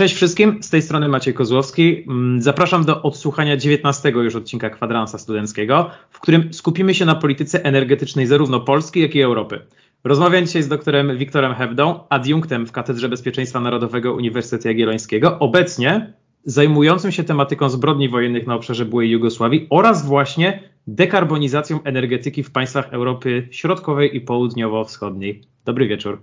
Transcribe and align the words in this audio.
Cześć 0.00 0.14
wszystkim, 0.14 0.62
z 0.62 0.70
tej 0.70 0.82
strony 0.82 1.08
Maciej 1.08 1.34
Kozłowski. 1.34 2.04
Mm, 2.08 2.42
zapraszam 2.42 2.84
do 2.84 3.02
odsłuchania 3.02 3.56
19 3.56 4.10
już 4.10 4.36
odcinka 4.36 4.70
kwadransa 4.70 5.18
studenckiego, 5.18 5.90
w 6.10 6.20
którym 6.20 6.52
skupimy 6.54 6.94
się 6.94 7.04
na 7.04 7.14
polityce 7.14 7.64
energetycznej 7.64 8.26
zarówno 8.26 8.60
Polski, 8.60 9.00
jak 9.00 9.14
i 9.14 9.22
Europy. 9.22 9.66
Rozmawiam 10.04 10.46
dzisiaj 10.46 10.62
z 10.62 10.68
doktorem 10.68 11.18
Wiktorem 11.18 11.54
Hebdą, 11.54 12.00
adiunktem 12.08 12.66
w 12.66 12.72
Katedrze 12.72 13.08
Bezpieczeństwa 13.08 13.60
Narodowego 13.60 14.14
Uniwersytetu 14.14 14.68
Jagiellońskiego, 14.68 15.38
obecnie 15.38 16.12
zajmującym 16.44 17.12
się 17.12 17.24
tematyką 17.24 17.68
zbrodni 17.68 18.08
wojennych 18.08 18.46
na 18.46 18.54
obszarze 18.54 18.84
byłej 18.84 19.10
Jugosławii 19.10 19.66
oraz 19.70 20.06
właśnie 20.06 20.62
dekarbonizacją 20.86 21.82
energetyki 21.82 22.42
w 22.42 22.50
państwach 22.50 22.92
Europy 22.92 23.48
Środkowej 23.50 24.16
i 24.16 24.20
Południowo-Wschodniej. 24.20 25.40
Dobry 25.64 25.88
wieczór. 25.88 26.22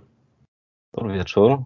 Dobry 0.94 1.14
wieczór. 1.14 1.58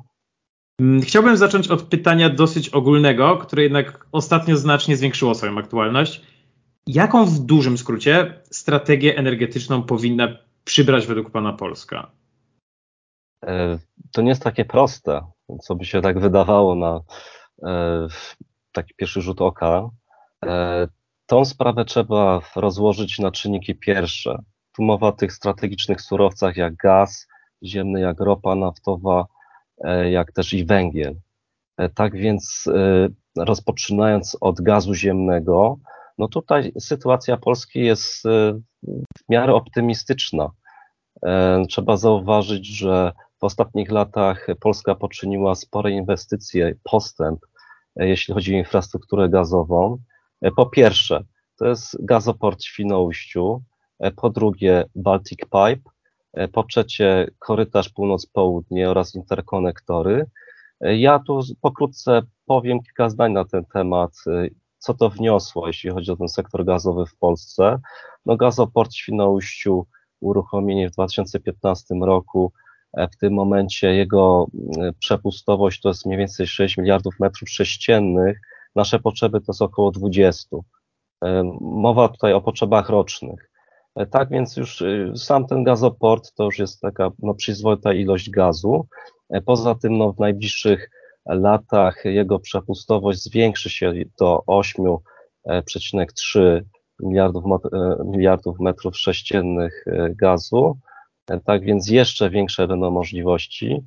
Mm, 0.82 1.02
chciałbym 1.02 1.36
zacząć 1.36 1.68
od 1.68 1.82
pytania 1.82 2.30
dosyć 2.30 2.68
ogólnego, 2.68 3.36
które 3.36 3.62
jednak 3.62 4.06
ostatnio 4.12 4.56
znacznie 4.56 4.96
zwiększyło 4.96 5.34
swoją 5.34 5.58
aktualność. 5.58 6.22
Jaką 6.86 7.24
w 7.24 7.38
dużym 7.38 7.78
skrócie 7.78 8.40
strategię 8.50 9.16
energetyczną 9.16 9.82
powinna 9.82 10.28
przybrać 10.64 11.06
według 11.06 11.30
Pana 11.30 11.52
Polska? 11.52 12.10
E, 13.46 13.78
to 14.12 14.22
nie 14.22 14.28
jest 14.28 14.42
takie 14.42 14.64
proste, 14.64 15.20
co 15.62 15.74
by 15.74 15.84
się 15.84 16.00
tak 16.00 16.20
wydawało 16.20 16.74
na 16.74 17.00
e, 17.62 18.06
taki 18.72 18.94
pierwszy 18.94 19.20
rzut 19.22 19.40
oka. 19.40 19.90
E, 20.44 20.88
tą 21.26 21.44
sprawę 21.44 21.84
trzeba 21.84 22.40
rozłożyć 22.56 23.18
na 23.18 23.30
czynniki 23.30 23.74
pierwsze. 23.74 24.42
Tu 24.76 24.82
mowa 24.82 25.08
o 25.08 25.12
tych 25.12 25.32
strategicznych 25.32 26.00
surowcach 26.00 26.56
jak 26.56 26.76
gaz 26.76 27.26
ziemny, 27.64 28.00
jak 28.00 28.20
ropa 28.20 28.54
naftowa, 28.54 29.26
jak 30.10 30.32
też 30.32 30.52
i 30.52 30.64
węgiel. 30.64 31.14
E, 31.76 31.88
tak 31.88 32.16
więc 32.16 32.64
e, 32.74 33.08
rozpoczynając 33.44 34.36
od 34.40 34.60
gazu 34.60 34.94
ziemnego, 34.94 35.78
no 36.18 36.28
tutaj 36.28 36.72
sytuacja 36.80 37.36
Polski 37.36 37.80
jest 37.80 38.24
w 39.18 39.28
miarę 39.28 39.54
optymistyczna. 39.54 40.50
Trzeba 41.68 41.96
zauważyć, 41.96 42.66
że 42.66 43.12
w 43.40 43.44
ostatnich 43.44 43.90
latach 43.90 44.46
Polska 44.60 44.94
poczyniła 44.94 45.54
spore 45.54 45.90
inwestycje, 45.90 46.74
postęp, 46.82 47.40
jeśli 47.96 48.34
chodzi 48.34 48.54
o 48.54 48.58
infrastrukturę 48.58 49.28
gazową. 49.28 49.98
Po 50.56 50.66
pierwsze, 50.66 51.24
to 51.58 51.66
jest 51.66 52.04
gazoport 52.04 52.60
w 52.60 52.66
Świnoujściu, 52.66 53.62
po 54.16 54.30
drugie 54.30 54.84
Baltic 54.94 55.40
Pipe, 55.40 55.90
E, 55.90 56.01
po 56.52 56.62
trzecie 56.62 57.30
korytarz 57.38 57.88
północ-południe 57.88 58.90
oraz 58.90 59.14
interkonektory. 59.14 60.26
E, 60.80 60.96
ja 60.96 61.18
tu 61.18 61.40
pokrótce 61.60 62.22
powiem 62.46 62.82
kilka 62.82 63.08
zdań 63.08 63.32
na 63.32 63.44
ten 63.44 63.64
temat, 63.64 64.10
e, 64.26 64.48
co 64.78 64.94
to 64.94 65.10
wniosło, 65.10 65.66
jeśli 65.66 65.90
chodzi 65.90 66.10
o 66.10 66.16
ten 66.16 66.28
sektor 66.28 66.64
gazowy 66.64 67.06
w 67.06 67.16
Polsce. 67.16 67.80
No 68.26 68.36
gazoport 68.36 68.94
Świnoujściu, 68.94 69.86
uruchomienie 70.20 70.88
w 70.88 70.92
2015 70.92 71.94
roku, 71.94 72.52
w 73.12 73.16
tym 73.16 73.32
momencie 73.32 73.94
jego 73.94 74.46
przepustowość 74.98 75.80
to 75.80 75.88
jest 75.88 76.06
mniej 76.06 76.18
więcej 76.18 76.46
6 76.46 76.76
miliardów 76.76 77.20
metrów 77.20 77.50
sześciennych, 77.50 78.40
nasze 78.74 78.98
potrzeby 78.98 79.40
to 79.40 79.46
jest 79.48 79.62
około 79.62 79.90
20. 79.90 80.56
Mowa 81.60 82.08
tutaj 82.08 82.32
o 82.32 82.40
potrzebach 82.40 82.88
rocznych. 82.88 83.51
E, 83.96 84.06
tak 84.06 84.28
więc 84.28 84.56
już 84.56 84.80
y, 84.80 85.12
sam 85.16 85.46
ten 85.46 85.64
gazoport 85.64 86.34
to 86.34 86.44
już 86.44 86.58
jest 86.58 86.80
taka 86.80 87.10
no, 87.18 87.34
przyzwoita 87.34 87.92
ilość 87.92 88.30
gazu. 88.30 88.86
E, 89.30 89.40
poza 89.40 89.74
tym 89.74 89.98
no, 89.98 90.12
w 90.12 90.18
najbliższych 90.18 90.90
latach 91.26 92.04
jego 92.04 92.38
przepustowość 92.38 93.22
zwiększy 93.22 93.70
się 93.70 93.92
do 94.18 94.42
8,3 94.46 96.40
e, 96.40 96.62
miliardów, 97.00 97.44
miliardów 98.04 98.60
metrów 98.60 98.98
sześciennych 98.98 99.84
gazu. 100.10 100.78
Tak 101.44 101.64
więc 101.64 101.88
jeszcze 101.88 102.30
większe 102.30 102.68
będą 102.68 102.90
możliwości. 102.90 103.86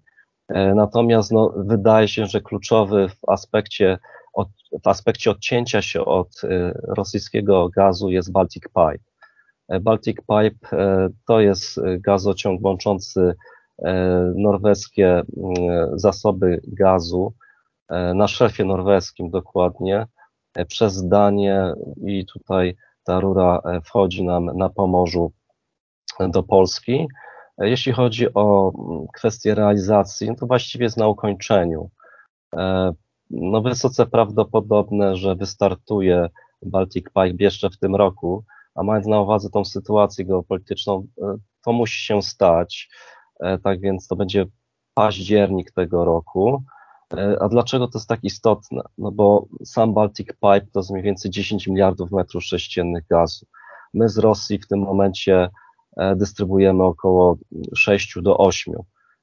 Natomiast 0.76 1.32
no, 1.32 1.54
wydaje 1.58 2.08
się, 2.08 2.26
że 2.26 2.42
kluczowy 2.42 3.10
w 3.10 3.30
aspekcie, 3.30 3.98
od, 4.34 4.48
w 4.84 4.88
aspekcie 4.88 5.32
odcięcia 5.32 5.82
się 5.82 6.06
od 6.06 6.42
rosyjskiego 6.88 7.70
gazu 7.70 8.10
jest 8.10 8.32
Baltic 8.32 8.64
Pipe. 8.64 9.15
E, 9.68 9.80
Baltic 9.80 10.18
Pipe 10.18 10.78
e, 10.78 11.10
to 11.28 11.40
jest 11.40 11.80
gazociąg 12.00 12.64
łączący 12.64 13.36
e, 13.80 13.94
norweskie 14.36 15.24
zasoby 15.94 16.62
gazu 16.68 17.34
na 18.16 18.28
szelfie 18.28 18.66
norweskim 18.66 19.30
dokładnie 19.30 20.06
przez 20.68 21.08
Danię 21.08 21.74
i 22.06 22.26
tutaj 22.26 22.76
ta 23.04 23.20
rura 23.20 23.62
wchodzi 23.84 24.24
nam 24.24 24.46
na 24.58 24.70
Pomorzu 24.70 25.32
do 26.20 26.44
Polski. 26.44 27.08
Jeśli 27.58 27.92
chodzi 27.92 28.34
o 28.34 28.74
kwestię 29.14 29.56
realizacji, 29.56 30.28
no 30.30 30.36
to 30.36 30.46
właściwie 30.46 30.84
jest 30.84 30.98
na 30.98 31.08
ukończeniu. 31.08 31.90
No 33.30 33.62
wysoce 33.62 34.06
prawdopodobne, 34.06 35.16
że 35.16 35.36
wystartuje 35.36 36.30
Baltic 36.62 37.06
Pipe 37.06 37.44
jeszcze 37.44 37.70
w 37.70 37.78
tym 37.78 37.96
roku, 37.96 38.44
a 38.76 38.84
mając 38.84 39.08
na 39.08 39.22
uwadze 39.22 39.50
tą 39.50 39.66
sytuację 39.66 40.26
geopolityczną, 40.26 41.08
e, 41.22 41.38
to 41.66 41.74
musi 41.74 42.06
się 42.06 42.22
stać. 42.22 42.90
E, 43.40 43.58
tak 43.58 43.80
więc 43.80 44.08
to 44.08 44.16
będzie 44.16 44.46
październik 44.94 45.72
tego 45.72 46.06
roku. 46.06 46.64
E, 47.14 47.38
a 47.42 47.50
dlaczego 47.50 47.88
to 47.88 47.98
jest 48.00 48.10
tak 48.10 48.24
istotne? 48.24 48.82
No 48.98 49.12
bo 49.12 49.46
sam 49.64 49.94
Baltic 49.94 50.28
Pipe 50.28 50.68
to 50.74 50.80
jest 50.80 50.92
mniej 50.92 51.04
więcej 51.04 51.32
10 51.32 51.68
miliardów 51.68 52.12
metrów 52.12 52.44
sześciennych 52.44 53.08
gazu. 53.08 53.46
My 53.94 54.10
z 54.10 54.18
Rosji 54.18 54.60
w 54.60 54.68
tym 54.68 54.80
momencie 54.80 55.50
dystrybuujemy 56.16 56.84
około 56.84 57.38
6 57.76 58.14
do 58.22 58.38
8. 58.38 58.74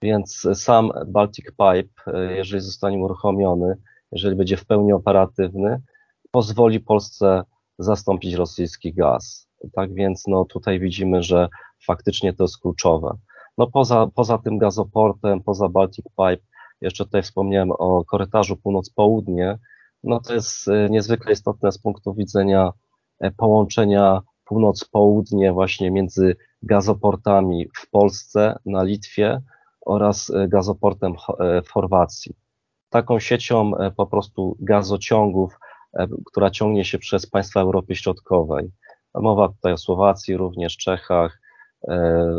Więc 0.02 0.48
sam 0.54 0.90
Baltic 1.06 1.46
Pipe, 1.46 2.12
jeżeli 2.36 2.62
zostanie 2.62 2.98
uruchomiony, 2.98 3.76
jeżeli 4.12 4.36
będzie 4.36 4.56
w 4.56 4.64
pełni 4.64 4.92
operatywny, 4.92 5.82
pozwoli 6.30 6.80
Polsce 6.80 7.44
zastąpić 7.78 8.34
rosyjski 8.34 8.94
gaz. 8.94 9.48
Tak 9.72 9.94
więc 9.94 10.26
no, 10.26 10.44
tutaj 10.44 10.80
widzimy, 10.80 11.22
że 11.22 11.48
faktycznie 11.86 12.32
to 12.32 12.44
jest 12.44 12.58
kluczowe. 12.58 13.16
No 13.58 13.66
poza, 13.66 14.06
poza 14.14 14.38
tym 14.38 14.58
gazoportem, 14.58 15.42
poza 15.42 15.68
Baltic 15.68 16.04
Pipe, 16.04 16.46
jeszcze 16.80 17.04
tutaj 17.04 17.22
wspomniałem 17.22 17.70
o 17.70 18.04
korytarzu 18.04 18.56
północ-południe, 18.56 19.58
no 20.04 20.20
to 20.20 20.34
jest 20.34 20.68
e, 20.68 20.88
niezwykle 20.90 21.32
istotne 21.32 21.72
z 21.72 21.78
punktu 21.78 22.14
widzenia 22.14 22.72
e, 23.20 23.30
połączenia 23.30 24.20
północ-południe 24.44 25.52
właśnie 25.52 25.90
między 25.90 26.36
gazoportami 26.62 27.68
w 27.76 27.90
Polsce, 27.90 28.58
na 28.66 28.82
Litwie 28.82 29.42
oraz 29.86 30.30
e, 30.30 30.48
gazoportem 30.48 31.14
w 31.64 31.70
Chorwacji. 31.70 32.34
Taką 32.90 33.18
siecią 33.18 33.72
po 33.96 34.06
prostu 34.06 34.56
gazociągów 34.60 35.58
E, 35.62 35.71
która 36.26 36.50
ciągnie 36.50 36.84
się 36.84 36.98
przez 36.98 37.26
państwa 37.26 37.60
Europy 37.60 37.96
Środkowej. 37.96 38.70
Mowa 39.14 39.48
tutaj 39.48 39.72
o 39.72 39.78
Słowacji, 39.78 40.36
również 40.36 40.76
Czechach, 40.76 41.40
e, 41.88 41.94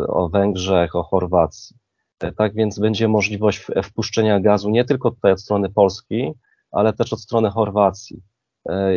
o 0.08 0.30
Węgrzech, 0.30 0.96
o 0.96 1.04
Chorwacji. 1.04 1.76
E, 2.20 2.32
tak 2.32 2.54
więc 2.54 2.80
będzie 2.80 3.08
możliwość 3.08 3.68
wpuszczenia 3.84 4.40
gazu 4.40 4.70
nie 4.70 4.86
tylko 4.86 5.12
tutaj 5.12 5.32
od 5.32 5.42
strony 5.42 5.70
Polski, 5.70 6.34
ale 6.72 6.94
też 6.94 7.14
od 7.14 7.22
strony 7.22 7.50
Chorwacji. 7.50 8.22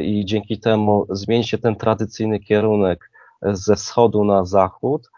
I 0.03 0.25
dzięki 0.25 0.61
temu 0.61 1.07
zmieni 1.11 1.45
się 1.45 1.59
ten 1.59 1.77
tradycyjny 1.77 2.41
kierunek 2.41 3.11
ze 3.43 3.77
wschodu 3.77 4.25
na 4.25 4.45
zachód 4.45 5.11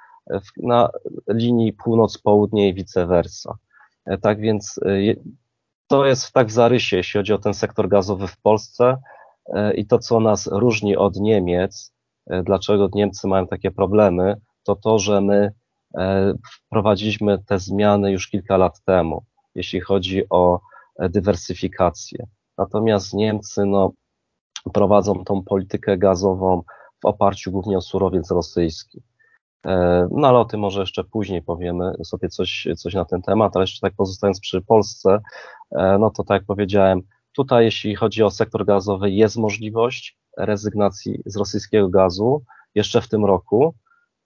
na 0.57 0.89
linii 1.29 1.73
północ-południe 1.73 2.69
i 2.69 2.75
vice 2.75 3.07
versa. 3.07 3.57
Tak 4.21 4.41
więc 4.41 4.81
to 5.87 6.07
jest 6.07 6.33
tak 6.33 6.47
w 6.47 6.51
zarysie, 6.51 6.97
jeśli 6.97 7.19
chodzi 7.19 7.33
o 7.33 7.39
ten 7.39 7.55
sektor 7.55 7.89
gazowy 7.89 8.27
w 8.27 8.37
Polsce. 8.37 8.97
E, 9.55 9.75
I 9.75 9.87
to, 9.87 9.99
co 9.99 10.21
nas 10.21 10.47
różni 10.47 10.97
od 10.97 11.17
Niemiec, 11.17 11.93
e, 12.27 12.43
dlaczego 12.43 12.89
Niemcy 12.95 13.29
mają 13.29 13.47
takie 13.47 13.71
problemy, 13.71 14.37
to 14.63 14.77
to, 14.77 14.99
że 14.99 15.21
my 15.21 15.53
e, 15.99 16.35
wprowadziliśmy 16.67 17.39
te 17.47 17.59
zmiany 17.59 18.13
już 18.13 18.29
kilka 18.29 18.57
lat 18.57 18.81
temu, 18.85 19.25
jeśli 19.55 19.81
chodzi 19.81 20.23
o 20.31 20.61
dywersyfikację. 21.01 22.27
Natomiast 22.59 23.15
Niemcy 23.15 23.67
no, 23.67 23.93
prowadzą 24.73 25.25
tą 25.25 25.43
politykę 25.43 25.99
gazową 25.99 26.63
w 27.03 27.07
oparciu 27.07 27.53
głównie 27.53 27.77
o 27.79 27.81
surowiec 27.81 28.31
rosyjski. 28.31 29.03
No 30.11 30.29
ale 30.29 30.39
o 30.39 30.45
tym 30.45 30.61
może 30.61 30.81
jeszcze 30.81 31.05
później 31.05 31.43
powiemy 31.43 31.93
sobie 32.05 32.29
coś, 32.29 32.69
coś 32.77 32.95
na 32.95 33.05
ten 33.05 33.23
temat, 33.23 33.57
ale 33.57 33.63
jeszcze 33.63 33.81
tak 33.81 33.95
pozostając 33.97 34.41
przy 34.41 34.63
Polsce, 34.63 35.19
no 35.73 36.11
to 36.11 36.25
tak 36.25 36.41
jak 36.41 36.47
powiedziałem, 36.47 37.03
Tutaj, 37.39 37.65
jeśli 37.65 37.95
chodzi 37.95 38.23
o 38.23 38.31
sektor 38.31 38.65
gazowy, 38.65 39.11
jest 39.11 39.37
możliwość 39.37 40.19
rezygnacji 40.37 41.23
z 41.27 41.37
rosyjskiego 41.37 41.89
gazu 41.89 42.43
jeszcze 42.75 43.01
w 43.01 43.09
tym 43.09 43.25
roku. 43.25 43.75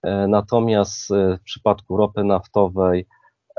E, 0.03 0.27
natomiast 0.27 1.11
e, 1.11 1.37
w 1.37 1.43
przypadku 1.43 1.97
ropy 1.97 2.23
naftowej, 2.23 3.07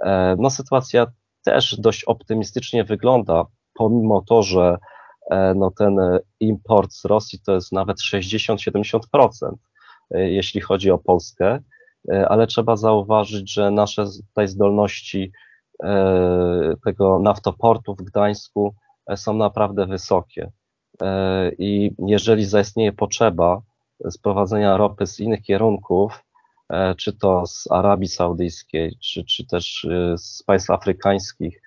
e, 0.02 0.36
no 0.38 0.50
sytuacja 0.50 1.06
też 1.44 1.76
dość 1.80 2.04
optymistycznie 2.04 2.84
wygląda. 2.84 3.44
pomimo 3.74 4.22
to, 4.28 4.42
że 4.42 4.76
no 5.54 5.70
ten 5.70 5.96
import 6.40 6.92
z 6.92 7.04
Rosji 7.04 7.38
to 7.46 7.54
jest 7.54 7.72
nawet 7.72 7.96
60-70%, 8.00 9.00
jeśli 10.10 10.60
chodzi 10.60 10.90
o 10.90 10.98
Polskę, 10.98 11.58
ale 12.28 12.46
trzeba 12.46 12.76
zauważyć, 12.76 13.52
że 13.52 13.70
nasze 13.70 14.04
tutaj 14.28 14.48
zdolności 14.48 15.32
tego 16.84 17.18
naftoportu 17.18 17.94
w 17.94 18.02
Gdańsku 18.02 18.74
są 19.16 19.34
naprawdę 19.34 19.86
wysokie. 19.86 20.50
I 21.58 21.90
jeżeli 21.98 22.44
zaistnieje 22.44 22.92
potrzeba 22.92 23.62
sprowadzenia 24.10 24.76
ropy 24.76 25.06
z 25.06 25.20
innych 25.20 25.42
kierunków, 25.42 26.24
E, 26.68 26.94
czy 26.94 27.12
to 27.12 27.46
z 27.46 27.70
Arabii 27.70 28.08
Saudyjskiej, 28.08 28.96
czy, 29.00 29.24
czy 29.24 29.46
też 29.46 29.84
e, 29.84 30.18
z 30.18 30.42
państw 30.42 30.70
afrykańskich, 30.70 31.62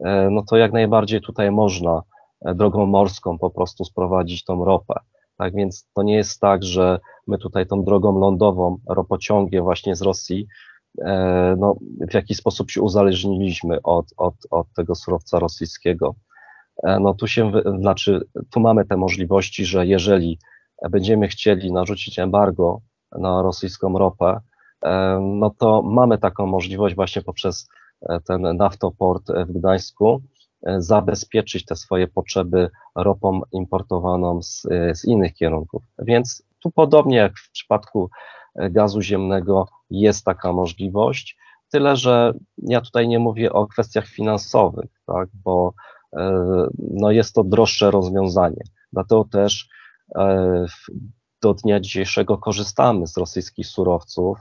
e, 0.00 0.28
no 0.30 0.42
to 0.50 0.56
jak 0.56 0.72
najbardziej 0.72 1.20
tutaj 1.20 1.50
można 1.50 2.02
drogą 2.54 2.86
morską 2.86 3.38
po 3.38 3.50
prostu 3.50 3.84
sprowadzić 3.84 4.44
tą 4.44 4.64
ropę. 4.64 4.94
Tak 5.36 5.54
więc 5.54 5.88
to 5.94 6.02
nie 6.02 6.14
jest 6.14 6.40
tak, 6.40 6.64
że 6.64 7.00
my 7.26 7.38
tutaj 7.38 7.66
tą 7.66 7.84
drogą 7.84 8.18
lądową, 8.18 8.78
ropociągiem 8.88 9.64
właśnie 9.64 9.96
z 9.96 10.02
Rosji, 10.02 10.46
no, 11.58 11.74
w 12.10 12.14
jakiś 12.14 12.36
sposób 12.36 12.70
się 12.70 12.82
uzależniliśmy 12.82 13.82
od, 13.82 14.06
od, 14.16 14.34
od 14.50 14.66
tego 14.76 14.94
surowca 14.94 15.38
rosyjskiego. 15.38 16.14
No 16.82 17.14
tu 17.14 17.26
się, 17.26 17.52
znaczy, 17.80 18.20
tu 18.50 18.60
mamy 18.60 18.84
te 18.84 18.96
możliwości, 18.96 19.64
że 19.64 19.86
jeżeli 19.86 20.38
będziemy 20.90 21.28
chcieli 21.28 21.72
narzucić 21.72 22.18
embargo 22.18 22.80
na 23.18 23.42
rosyjską 23.42 23.98
ropę, 23.98 24.40
no 25.20 25.50
to 25.58 25.82
mamy 25.82 26.18
taką 26.18 26.46
możliwość 26.46 26.94
właśnie 26.94 27.22
poprzez 27.22 27.68
e, 28.02 28.20
ten 28.20 28.56
naftoport 28.56 29.32
w 29.46 29.52
Gdańsku 29.52 30.22
e, 30.62 30.82
zabezpieczyć 30.82 31.64
te 31.64 31.76
swoje 31.76 32.08
potrzeby 32.08 32.70
ropą 32.94 33.40
importowaną 33.52 34.42
z, 34.42 34.66
e, 34.70 34.94
z 34.94 35.04
innych 35.04 35.34
kierunków. 35.34 35.82
Więc 35.98 36.42
tu 36.62 36.70
podobnie 36.70 37.16
jak 37.16 37.38
w 37.38 37.50
przypadku 37.50 38.10
gazu 38.56 39.02
ziemnego 39.02 39.68
jest 39.90 40.24
taka 40.24 40.52
możliwość, 40.52 41.36
tyle 41.72 41.96
że 41.96 42.32
ja 42.58 42.80
tutaj 42.80 43.08
nie 43.08 43.18
mówię 43.18 43.52
o 43.52 43.66
kwestiach 43.66 44.06
finansowych, 44.06 44.90
tak, 45.06 45.28
bo 45.44 45.72
no 46.78 47.10
jest 47.10 47.34
to 47.34 47.44
droższe 47.44 47.90
rozwiązanie. 47.90 48.62
Dlatego 48.92 49.24
też 49.24 49.68
do 51.42 51.54
dnia 51.54 51.80
dzisiejszego 51.80 52.38
korzystamy 52.38 53.06
z 53.06 53.16
rosyjskich 53.16 53.66
surowców, 53.66 54.38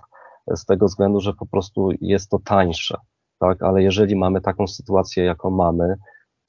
z 0.56 0.66
tego 0.66 0.86
względu, 0.86 1.20
że 1.20 1.34
po 1.34 1.46
prostu 1.46 1.90
jest 2.02 2.30
to 2.30 2.40
tańsze, 2.40 2.98
tak, 3.40 3.64
ale 3.64 3.84
jeżeli 3.84 4.16
mamy 4.16 4.42
taką 4.42 4.68
sytuację, 4.68 5.24
jaką 5.24 5.50
mamy 5.50 5.96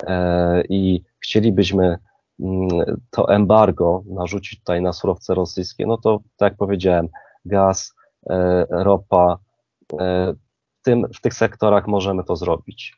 e, 0.06 0.62
i 0.68 1.02
chcielibyśmy 1.20 1.98
mm, 2.40 2.68
to 3.10 3.28
embargo 3.28 4.02
narzucić 4.06 4.58
tutaj 4.58 4.82
na 4.82 4.92
surowce 4.92 5.34
rosyjskie, 5.34 5.86
no 5.86 5.98
to 5.98 6.20
tak 6.36 6.52
jak 6.52 6.58
powiedziałem, 6.58 7.08
gaz, 7.44 7.94
e, 8.30 8.66
ropa, 8.70 9.38
e, 10.00 10.34
w, 10.80 10.82
tym, 10.82 11.06
w 11.14 11.20
tych 11.20 11.34
sektorach 11.34 11.86
możemy 11.86 12.24
to 12.24 12.36
zrobić. 12.36 12.96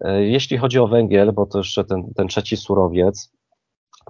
E, 0.00 0.22
jeśli 0.22 0.58
chodzi 0.58 0.78
o 0.78 0.88
węgiel, 0.88 1.32
bo 1.32 1.46
to 1.46 1.58
jeszcze 1.58 1.84
ten, 1.84 2.14
ten 2.14 2.28
trzeci 2.28 2.56
surowiec, 2.56 3.32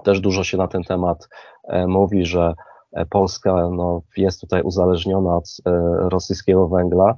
też 0.05 0.21
dużo 0.21 0.45
się 0.45 0.57
na 0.57 0.69
ten 0.69 0.83
temat 0.83 1.29
e, 1.65 1.87
mówi, 1.87 2.27
że 2.27 2.55
E, 2.93 3.07
Polska 3.07 3.69
no, 3.71 4.03
jest 4.17 4.41
tutaj 4.41 4.63
uzależniona 4.63 5.37
od 5.37 5.57
rosyjskiego 6.09 6.69
węgla. 6.69 7.15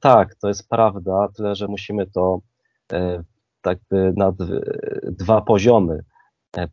Tak, 0.00 0.34
to 0.34 0.48
jest 0.48 0.68
prawda, 0.68 1.28
tyle 1.36 1.54
że 1.54 1.68
musimy 1.68 2.06
to 2.06 2.40
tak 3.62 3.78
na 4.16 4.32
dwa 5.02 5.40
poziomy 5.40 6.04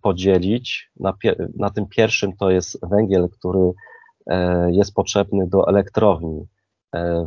podzielić. 0.02 0.92
Na, 1.00 1.14
na 1.58 1.70
tym 1.70 1.88
pierwszym 1.88 2.38
to 2.38 2.52
jest 2.52 2.80
węgiel, 2.90 3.30
który 3.30 3.72
jest 4.72 4.94
potrzebny 4.94 5.48
do 5.48 5.68
elektrowni 5.68 6.48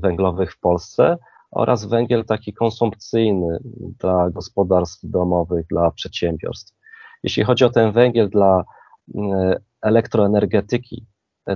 węglowych 0.02 0.52
w 0.52 0.60
Polsce 0.60 1.16
oraz 1.56 1.84
węgiel 1.84 2.24
taki 2.24 2.52
konsumpcyjny 2.52 3.58
dla 4.00 4.30
gospodarstw 4.30 5.00
domowych, 5.04 5.66
dla 5.66 5.90
przedsiębiorstw. 5.90 6.74
Jeśli 7.22 7.44
chodzi 7.44 7.64
o 7.64 7.70
ten 7.70 7.92
węgiel 7.92 8.30
dla 8.30 8.64
elektroenergetyki, 9.82 11.06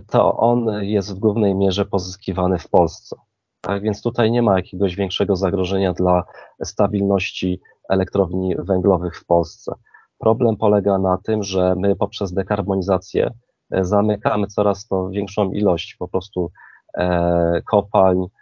to 0.06 0.36
on 0.36 0.84
jest 0.84 1.16
w 1.16 1.18
głównej 1.18 1.54
mierze 1.54 1.84
pozyskiwany 1.84 2.58
w 2.58 2.68
Polsce. 2.68 3.16
Tak 3.60 3.82
więc 3.82 4.02
tutaj 4.02 4.30
nie 4.30 4.42
ma 4.42 4.56
jakiegoś 4.56 4.96
większego 4.96 5.36
zagrożenia 5.36 5.92
dla 5.92 6.24
stabilności 6.64 7.60
elektrowni 7.88 8.54
węglowych 8.58 9.16
w 9.16 9.26
Polsce. 9.26 9.72
Problem 10.18 10.56
polega 10.56 10.98
na 10.98 11.18
tym, 11.18 11.42
że 11.42 11.74
my 11.76 11.96
poprzez 11.96 12.32
dekarbonizację 12.32 13.30
e, 13.70 13.84
zamykamy 13.84 14.46
coraz 14.46 14.86
to 14.86 15.08
większą 15.08 15.52
ilość 15.52 15.96
po 15.98 16.08
prostu 16.08 16.50
e, 16.94 17.62
kopalń, 17.70 18.22
e, 18.22 18.39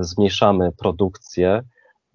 zmniejszamy 0.00 0.72
produkcję, 0.72 1.62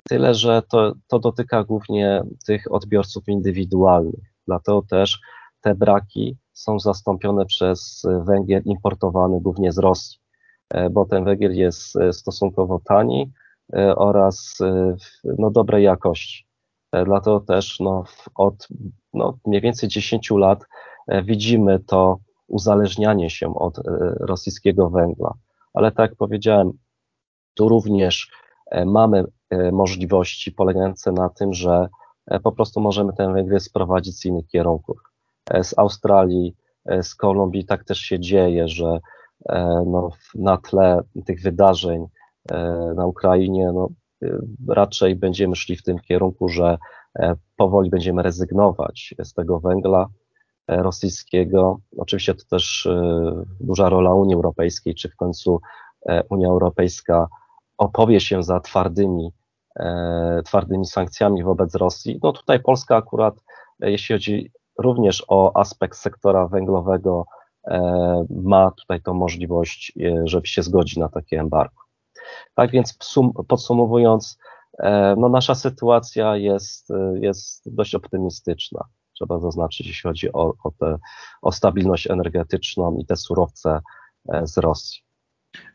tyle 0.10 0.34
że 0.34 0.62
to, 0.70 0.94
to 1.08 1.20
dotyka 1.20 1.64
głównie 1.64 2.24
tych 2.48 2.72
odbiorców 2.72 3.28
indywidualnych. 3.28 4.34
Dlatego 4.48 4.82
też 4.82 5.20
te 5.62 5.76
braki 5.76 6.38
są 6.54 6.80
zastąpione 6.80 7.46
przez 7.46 8.04
węgiel 8.26 8.62
importowany 8.66 9.42
głównie 9.42 9.72
z 9.72 9.78
Rosji, 9.78 10.20
e, 10.70 10.90
bo 10.90 11.06
ten 11.06 11.24
węgiel 11.24 11.56
jest 11.56 11.96
e, 11.96 12.14
stosunkowo 12.14 12.82
tani 12.86 13.32
e, 13.74 13.96
oraz 13.96 14.58
no, 15.24 15.52
dobrej 15.52 15.84
jakości. 15.84 16.46
Dlatego 17.06 17.40
też 17.40 17.80
no, 17.80 18.04
od 18.36 18.68
no, 19.14 19.38
mniej 19.46 19.62
więcej 19.62 19.90
10 19.90 20.32
lat 20.32 20.66
widzimy 21.24 21.80
to 21.80 22.20
uzależnianie 22.48 23.30
się 23.30 23.56
od 23.56 23.80
rosyjskiego 24.20 24.90
węgla. 24.90 25.34
Ale 25.74 25.92
tak 25.92 26.10
jak 26.10 26.18
powiedziałem, 26.18 26.72
tu 27.56 27.70
również 27.70 28.32
mamy 28.86 29.24
możliwości 29.72 30.52
polegające 30.52 31.12
na 31.12 31.30
tym, 31.30 31.54
że 31.54 31.88
po 32.44 32.52
prostu 32.52 32.82
możemy 32.82 33.14
ten 33.14 33.34
węgiel 33.34 33.60
sprowadzić 33.60 34.20
z 34.20 34.26
innych 34.26 34.48
kierunków. 34.48 34.98
E, 35.50 35.64
z 35.64 35.78
Australii, 35.78 36.56
e, 36.86 37.04
z 37.04 37.16
Kolumbii. 37.16 37.66
Tak 37.66 37.84
też 37.84 38.00
się 38.00 38.20
dzieje, 38.20 38.68
że 38.68 39.00
e, 39.50 39.84
no, 39.88 40.10
na 40.36 40.58
tle 40.58 41.02
tych 41.26 41.42
wydarzeń 41.42 42.06
na 42.96 43.06
Ukrainie 43.06 43.72
no, 43.74 43.90
raczej 44.68 45.16
będziemy 45.16 45.56
szli 45.56 45.76
w 45.76 45.84
tym 45.84 46.00
kierunku, 46.00 46.50
że 46.50 46.78
powoli 47.56 47.90
będziemy 47.90 48.22
rezygnować 48.22 49.16
z 49.24 49.34
tego 49.34 49.60
węgla 49.60 50.08
rosyjskiego. 50.68 51.80
Oczywiście 51.98 52.34
to 52.34 52.44
też 52.50 52.88
duża 53.60 53.90
rola 53.90 54.14
Unii 54.14 54.36
Europejskiej, 54.36 54.96
czy 54.96 55.10
w 55.10 55.16
końcu 55.16 55.60
Unia 56.30 56.48
Europejska 56.48 57.28
opowie 57.78 58.20
się 58.20 58.44
za 58.44 58.60
twardymi, 58.60 59.32
twardymi 60.46 60.86
sankcjami 60.86 61.44
wobec 61.44 61.76
Rosji. 61.76 62.20
No 62.24 62.32
tutaj 62.32 62.60
Polska 62.60 62.96
akurat, 62.96 63.36
jeśli 63.80 64.16
chodzi 64.16 64.52
również 64.78 65.26
o 65.28 65.58
aspekt 65.58 65.98
sektora 65.98 66.48
węglowego 66.48 67.26
e, 67.68 68.26
ma 68.30 68.72
tutaj 68.72 69.02
tą 69.02 69.14
możliwość, 69.14 69.94
e, 70.02 70.22
żeby 70.28 70.48
się 70.48 70.64
zgodzić 70.64 70.98
na 70.98 71.10
takie 71.10 71.40
embargo. 71.40 71.82
Tak 72.56 72.72
więc 72.72 72.98
podsumowując, 73.48 74.38
e, 74.80 75.16
no 75.18 75.30
nasza 75.30 75.56
sytuacja 75.56 76.38
jest, 76.38 76.90
jest 77.14 77.76
dość 77.76 77.96
optymistyczna, 77.96 78.84
trzeba 79.14 79.40
zaznaczyć, 79.40 79.88
jeśli 79.88 80.10
chodzi 80.10 80.34
o, 80.34 80.54
o, 80.64 80.72
te, 80.80 80.98
o 81.42 81.52
stabilność 81.52 82.08
energetyczną 82.08 82.98
i 82.98 83.06
te 83.06 83.16
surowce 83.16 83.82
z 84.44 84.58
Rosji. 84.58 85.05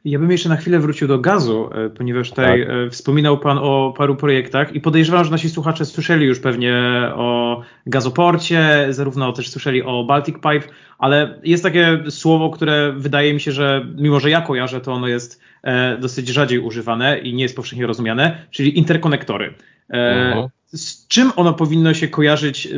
Ja 0.05 0.19
bym 0.19 0.31
jeszcze 0.31 0.49
na 0.49 0.57
chwilę 0.57 0.79
wrócił 0.79 1.09
do 1.09 1.19
gazu, 1.19 1.71
e, 1.75 1.91
ponieważ 1.91 2.31
tutaj 2.31 2.67
tak. 2.67 2.71
E, 2.71 2.91
wspominał 2.91 3.39
Pan 3.39 3.59
o 3.59 3.95
paru 3.97 4.17
projektach 4.17 4.75
i 4.75 4.81
podejrzewam, 4.81 5.25
że 5.25 5.31
nasi 5.31 5.51
słuchacze 5.51 5.85
słyszeli 5.85 6.27
już 6.27 6.41
pewnie 6.41 6.75
o 7.15 7.61
gazoporcie, 7.87 8.87
zarówno 8.91 9.33
też 9.33 9.51
słyszeli 9.51 9.83
o 9.83 10.05
Baltic 10.05 10.35
Pipe, 10.35 10.75
ale 10.99 11.39
jest 11.45 11.63
takie 11.63 11.99
słowo, 12.09 12.51
które 12.51 12.93
wydaje 12.97 13.35
mi 13.35 13.41
się, 13.41 13.53
że 13.53 13.87
mimo, 13.97 14.21
że 14.21 14.31
ja 14.31 14.41
kojarzę, 14.41 14.81
to 14.81 14.93
ono 14.93 15.09
jest 15.09 15.41
e, 15.63 15.99
dosyć 15.99 16.29
rzadziej 16.29 16.59
używane 16.59 17.19
i 17.19 17.35
nie 17.35 17.43
jest 17.43 17.57
powszechnie 17.57 17.87
rozumiane, 17.87 18.47
czyli 18.51 18.79
interkonektory. 18.79 19.55
Mhm. 19.89 20.49
Z 20.73 21.09
czym 21.09 21.33
ono 21.37 21.53
powinno 21.53 21.95
się 21.95 22.09
kojarzyć 22.09 22.69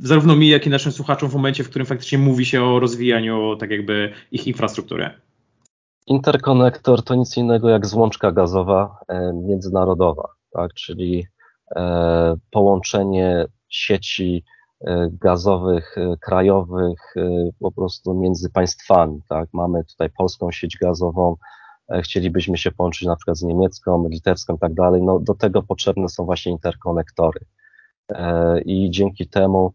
zarówno 0.00 0.36
mi, 0.36 0.48
jak 0.48 0.66
i 0.66 0.70
naszym 0.70 0.92
słuchaczom 0.92 1.30
w 1.30 1.34
momencie, 1.34 1.64
w 1.64 1.68
którym 1.70 1.86
faktycznie 1.86 2.18
mówi 2.18 2.44
się 2.44 2.62
o 2.62 2.80
rozwijaniu 2.80 3.56
tak 3.56 3.70
jakby 3.70 4.12
ich 4.32 4.46
infrastruktury? 4.46 5.10
Interkonektor 6.06 7.04
to 7.04 7.14
nic 7.14 7.36
innego 7.36 7.68
jak 7.68 7.86
złączka 7.86 8.32
gazowa 8.32 8.98
e, 9.08 9.32
międzynarodowa, 9.32 10.28
tak? 10.50 10.74
czyli 10.74 11.26
e, 11.76 12.36
połączenie 12.50 13.46
sieci 13.68 14.44
e, 14.80 15.08
gazowych, 15.12 15.96
krajowych 16.20 17.14
po 17.60 17.72
prostu 17.72 18.14
między 18.14 18.50
państwami. 18.50 19.20
Tak? 19.28 19.48
Mamy 19.52 19.84
tutaj 19.84 20.10
polską 20.18 20.52
sieć 20.52 20.78
gazową, 20.78 21.36
chcielibyśmy 22.02 22.58
się 22.58 22.72
połączyć 22.72 23.08
na 23.08 23.16
przykład 23.16 23.36
z 23.36 23.42
niemiecką, 23.42 24.08
litewską 24.08 24.54
i 24.54 24.58
tak 24.58 24.74
dalej. 24.74 25.02
No, 25.02 25.18
do 25.18 25.34
tego 25.34 25.62
potrzebne 25.62 26.08
są 26.08 26.24
właśnie 26.24 26.52
interkonektory. 26.52 27.40
i 28.64 28.90
dzięki 28.90 29.28
temu 29.28 29.72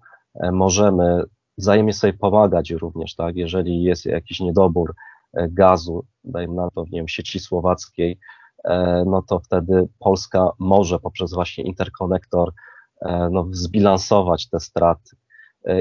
możemy 0.52 1.24
wzajemnie 1.58 1.94
sobie 1.94 2.14
pomagać 2.14 2.72
również, 2.72 3.16
tak, 3.16 3.36
jeżeli 3.36 3.84
jest 3.84 4.06
jakiś 4.06 4.40
niedobór 4.40 4.96
gazu, 5.34 6.06
dajmy 6.24 6.56
na 6.56 6.70
to, 6.70 6.84
nie 6.84 7.00
wiem, 7.00 7.08
sieci 7.08 7.40
słowackiej, 7.40 8.20
no 9.06 9.22
to 9.28 9.40
wtedy 9.40 9.88
Polska 10.00 10.50
może 10.60 11.00
poprzez 11.00 11.34
właśnie 11.34 11.64
interkonektor 11.64 12.52
no, 13.32 13.48
zbilansować 13.52 14.50
te 14.50 14.60
straty. 14.60 15.16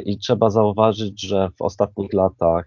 I 0.04 0.18
trzeba 0.18 0.50
zauważyć, 0.50 1.22
że 1.22 1.48
w 1.58 1.62
ostatnich 1.62 2.12
latach 2.12 2.66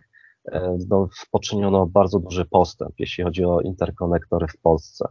E, 0.51 0.77
no, 0.89 1.09
poczyniono 1.31 1.85
bardzo 1.85 2.19
duży 2.19 2.45
postęp, 2.45 2.93
jeśli 2.99 3.23
chodzi 3.23 3.45
o 3.45 3.61
interkonektory 3.61 4.47
w 4.47 4.57
Polsce. 4.61 5.07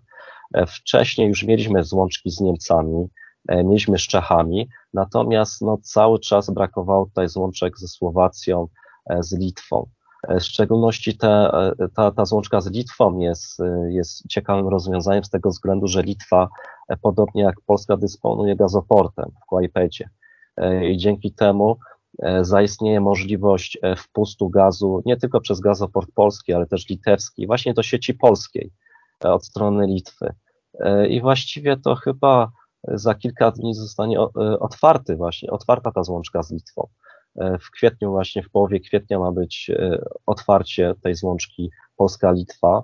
E, 0.55 0.67
wcześniej 0.67 1.29
już 1.29 1.43
mieliśmy 1.43 1.85
złączki 1.85 2.31
z 2.31 2.41
Niemcami, 2.41 3.07
e, 3.49 3.65
mieliśmy 3.65 3.99
z 3.99 4.03
Czechami, 4.03 4.69
natomiast 4.95 5.61
no, 5.61 5.79
cały 5.83 6.19
czas 6.19 6.51
brakowało 6.51 7.07
tutaj 7.07 7.29
złączek 7.29 7.79
ze 7.79 7.89
Słowacją, 7.89 8.69
z 9.21 9.39
Litwą. 9.39 9.89
W 10.29 10.41
szczególności 10.41 11.17
te, 11.17 11.51
ta, 11.95 12.11
ta 12.11 12.25
złączka 12.25 12.61
z 12.61 12.71
Litwą 12.71 13.19
jest, 13.19 13.59
jest 13.89 14.29
ciekawym 14.29 14.69
rozwiązaniem 14.69 15.25
z 15.25 15.31
tego 15.31 15.51
względu, 15.51 15.89
że 15.89 16.03
Litwa, 16.03 16.49
podobnie 17.03 17.43
jak 17.43 17.55
Polska, 17.67 17.97
dysponuje 17.97 18.57
gazoportem 18.57 19.31
w 19.43 19.47
Kłajpecie. 19.47 20.11
I 20.91 20.97
dzięki 20.97 21.33
temu 21.33 21.77
E, 22.19 22.45
zaistnieje 22.45 23.01
możliwość 23.01 23.79
e, 23.83 23.97
wpustu 23.97 24.49
gazu 24.49 25.03
nie 25.07 25.17
tylko 25.17 25.41
przez 25.41 25.61
gazoport 25.61 26.11
polski, 26.15 26.53
ale 26.53 26.67
też 26.67 26.89
litewski, 26.89 27.47
właśnie 27.47 27.75
do 27.75 27.83
sieci 27.83 28.15
polskiej 28.15 28.73
e, 29.25 29.33
od 29.33 29.47
strony 29.47 29.87
Litwy. 29.87 30.35
I 31.09 31.21
właściwie 31.21 31.77
to 31.77 31.95
chyba 31.95 32.53
za 32.89 33.15
kilka 33.15 33.51
dni 33.51 33.75
zostanie 33.75 34.21
otwarty 34.61 35.17
właśnie, 35.17 35.51
otwarta 35.51 35.93
ta 35.93 36.03
złączka 36.05 36.43
z 36.43 36.51
Litwą. 36.51 36.89
W 37.37 37.71
kwietniu, 37.71 38.11
właśnie 38.11 38.43
w 38.43 38.51
połowie 38.51 38.81
kwietnia 38.81 39.19
ma 39.19 39.33
być 39.33 39.71
otwarcie 40.27 40.95
tej 41.03 41.15
złączki 41.15 41.71
Polska-Litwa, 41.97 42.83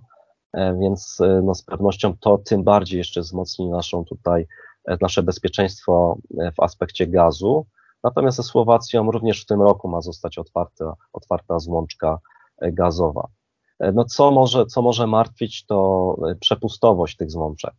więc 0.54 1.18
no 1.42 1.54
z 1.54 1.62
pewnością 1.62 2.14
to 2.20 2.38
tym 2.38 2.64
bardziej 2.64 2.98
jeszcze 2.98 3.20
wzmocni 3.20 3.68
naszą 3.68 4.04
tutaj, 4.04 4.46
nasze 5.00 5.22
bezpieczeństwo 5.22 6.18
w 6.56 6.62
aspekcie 6.62 7.06
gazu. 7.06 7.66
Natomiast 8.04 8.36
ze 8.36 8.42
Słowacją 8.42 9.10
również 9.10 9.42
w 9.42 9.46
tym 9.46 9.62
roku 9.62 9.88
ma 9.88 10.00
zostać 10.00 10.38
otwarta, 10.38 10.94
otwarta 11.12 11.58
złączka 11.58 12.18
e, 12.58 12.72
gazowa. 12.72 13.28
E, 13.78 13.92
no 13.92 14.04
co 14.04 14.30
może, 14.30 14.66
co 14.66 14.82
może 14.82 15.06
martwić, 15.06 15.66
to 15.66 16.16
e, 16.30 16.34
przepustowość 16.34 17.16
tych 17.16 17.30
złączek, 17.30 17.74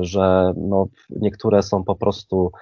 że 0.00 0.52
no, 0.56 0.86
niektóre 1.10 1.62
są 1.62 1.84
po 1.84 1.96
prostu 1.96 2.52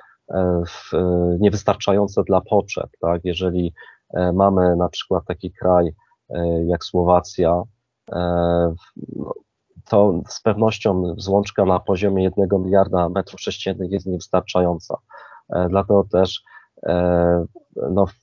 niewystarczające 1.40 2.22
dla 2.24 2.40
potrzeb. 2.40 2.90
Tak? 3.00 3.20
Jeżeli 3.24 3.74
mamy 4.34 4.76
na 4.76 4.88
przykład 4.88 5.24
taki 5.26 5.52
kraj 5.52 5.94
jak 6.66 6.84
Słowacja, 6.84 7.62
no, 9.16 9.32
to 9.88 10.20
z 10.28 10.40
pewnością 10.40 11.14
złączka 11.16 11.64
na 11.64 11.80
poziomie 11.80 12.24
1 12.24 12.62
miliarda 12.62 13.08
metrów 13.08 13.40
sześciennych 13.40 13.90
jest 13.90 14.06
niewystarczająca. 14.06 14.96
Dlatego 15.68 16.04
też 16.04 16.42
E, 16.86 17.44
no, 17.90 18.06
w 18.06 18.14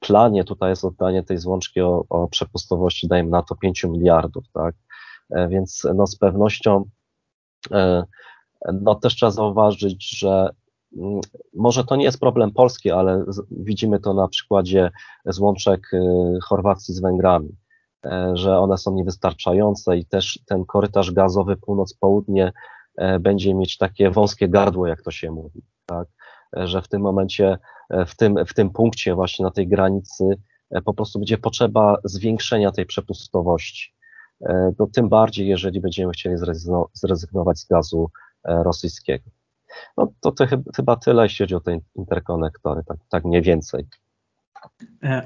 planie 0.00 0.44
tutaj 0.44 0.70
jest 0.70 0.84
oddanie 0.84 1.22
tej 1.22 1.38
złączki 1.38 1.80
o, 1.80 2.04
o 2.08 2.28
przepustowości, 2.28 3.08
dajmy 3.08 3.30
na 3.30 3.42
to 3.42 3.56
5 3.56 3.84
miliardów, 3.84 4.44
tak? 4.52 4.74
E, 5.30 5.48
więc 5.48 5.86
no, 5.94 6.06
z 6.06 6.16
pewnością 6.16 6.84
e, 7.72 8.04
no, 8.72 8.94
też 8.94 9.14
trzeba 9.14 9.30
zauważyć, 9.30 10.18
że 10.18 10.50
może 11.54 11.84
to 11.84 11.96
nie 11.96 12.04
jest 12.04 12.20
problem 12.20 12.52
polski, 12.52 12.90
ale 12.90 13.24
widzimy 13.50 14.00
to 14.00 14.14
na 14.14 14.28
przykładzie 14.28 14.90
złączek 15.26 15.90
Chorwacji 16.42 16.94
z 16.94 17.00
Węgrami, 17.00 17.56
że 18.32 18.58
one 18.58 18.78
są 18.78 18.94
niewystarczające 18.94 19.98
i 19.98 20.06
też 20.06 20.38
ten 20.46 20.64
korytarz 20.64 21.12
gazowy 21.12 21.56
północ-południe 21.56 22.52
będzie 23.20 23.54
mieć 23.54 23.76
takie 23.76 24.10
wąskie 24.10 24.48
gardło, 24.48 24.86
jak 24.86 25.02
to 25.02 25.10
się 25.10 25.30
mówi, 25.30 25.62
tak? 25.86 26.08
że 26.52 26.82
w 26.82 26.88
tym 26.88 27.02
momencie 27.02 27.58
E, 27.90 28.06
w 28.06 28.16
tym, 28.16 28.34
w 28.46 28.54
tym 28.54 28.70
punkcie, 28.70 29.14
właśnie 29.14 29.44
na 29.44 29.50
tej 29.50 29.68
granicy, 29.68 30.24
e, 30.70 30.82
po 30.82 30.94
prostu 30.94 31.18
będzie 31.18 31.38
potrzeba 31.38 31.96
zwiększenia 32.04 32.72
tej 32.72 32.86
przepustowości. 32.86 33.94
E, 34.40 34.72
to 34.78 34.86
tym 34.86 35.08
bardziej, 35.08 35.48
jeżeli 35.48 35.80
będziemy 35.80 36.12
chcieli 36.12 36.36
zrezygnować 36.92 37.58
z 37.58 37.66
gazu 37.66 38.10
rosyjskiego. 38.44 39.30
No 39.98 40.12
to, 40.20 40.32
to 40.32 40.44
chyba 40.76 40.96
tyle, 40.96 41.22
jeśli 41.22 41.42
chodzi 41.42 41.54
o 41.54 41.60
te 41.60 41.78
interkonektory, 41.94 42.82
tak, 42.86 42.96
tak 43.10 43.24
mniej 43.24 43.42
więcej. 43.42 43.84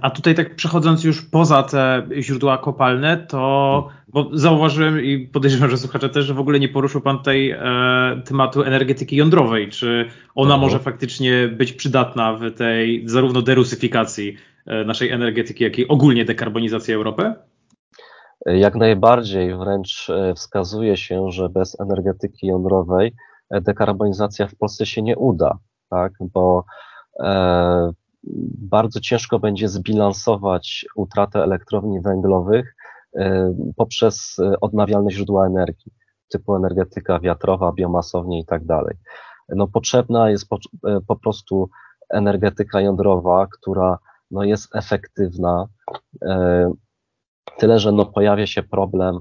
A 0.00 0.10
tutaj 0.10 0.34
tak 0.34 0.56
przechodząc 0.56 1.04
już 1.04 1.22
poza 1.22 1.62
te 1.62 2.06
źródła 2.20 2.58
kopalne, 2.58 3.16
to 3.16 3.88
bo 4.08 4.30
zauważyłem 4.32 5.04
i 5.04 5.26
podejrzewam, 5.26 5.70
że 5.70 5.78
słuchacze 5.78 6.08
też, 6.08 6.24
że 6.24 6.34
w 6.34 6.40
ogóle 6.40 6.60
nie 6.60 6.68
poruszył 6.68 7.00
Pan 7.00 7.18
tutaj 7.18 7.50
e, 7.50 8.22
tematu 8.24 8.62
energetyki 8.62 9.16
jądrowej. 9.16 9.68
Czy 9.68 10.08
ona 10.34 10.56
może 10.56 10.78
faktycznie 10.78 11.48
być 11.48 11.72
przydatna 11.72 12.36
w 12.36 12.50
tej 12.54 13.08
zarówno 13.08 13.42
derusyfikacji 13.42 14.36
e, 14.66 14.84
naszej 14.84 15.10
energetyki, 15.10 15.64
jak 15.64 15.78
i 15.78 15.88
ogólnie 15.88 16.24
dekarbonizacji 16.24 16.94
Europy? 16.94 17.34
Jak 18.46 18.74
najbardziej, 18.74 19.56
wręcz 19.56 20.10
e, 20.10 20.34
wskazuje 20.34 20.96
się, 20.96 21.30
że 21.30 21.48
bez 21.48 21.80
energetyki 21.80 22.46
jądrowej 22.46 23.06
e, 23.08 23.31
dekarbonizacja 23.60 24.46
w 24.46 24.54
Polsce 24.54 24.86
się 24.86 25.02
nie 25.02 25.16
uda, 25.16 25.58
tak? 25.90 26.12
bo 26.20 26.64
e, 27.20 27.92
bardzo 28.58 29.00
ciężko 29.00 29.38
będzie 29.38 29.68
zbilansować 29.68 30.86
utratę 30.96 31.42
elektrowni 31.42 32.00
węglowych 32.00 32.76
e, 33.16 33.54
poprzez 33.76 34.36
odnawialne 34.60 35.10
źródła 35.10 35.46
energii, 35.46 35.92
typu 36.28 36.56
energetyka 36.56 37.20
wiatrowa, 37.20 37.72
biomasownie 37.72 38.40
i 38.40 38.46
tak 38.46 38.64
dalej. 38.64 38.96
No, 39.48 39.68
potrzebna 39.68 40.30
jest 40.30 40.48
po, 40.48 40.58
e, 40.86 41.00
po 41.08 41.16
prostu 41.16 41.70
energetyka 42.10 42.80
jądrowa, 42.80 43.46
która 43.46 43.98
no, 44.30 44.44
jest 44.44 44.76
efektywna, 44.76 45.66
e, 46.22 46.72
tyle 47.58 47.78
że 47.78 47.92
no, 47.92 48.06
pojawia 48.06 48.46
się 48.46 48.62
problem 48.62 49.20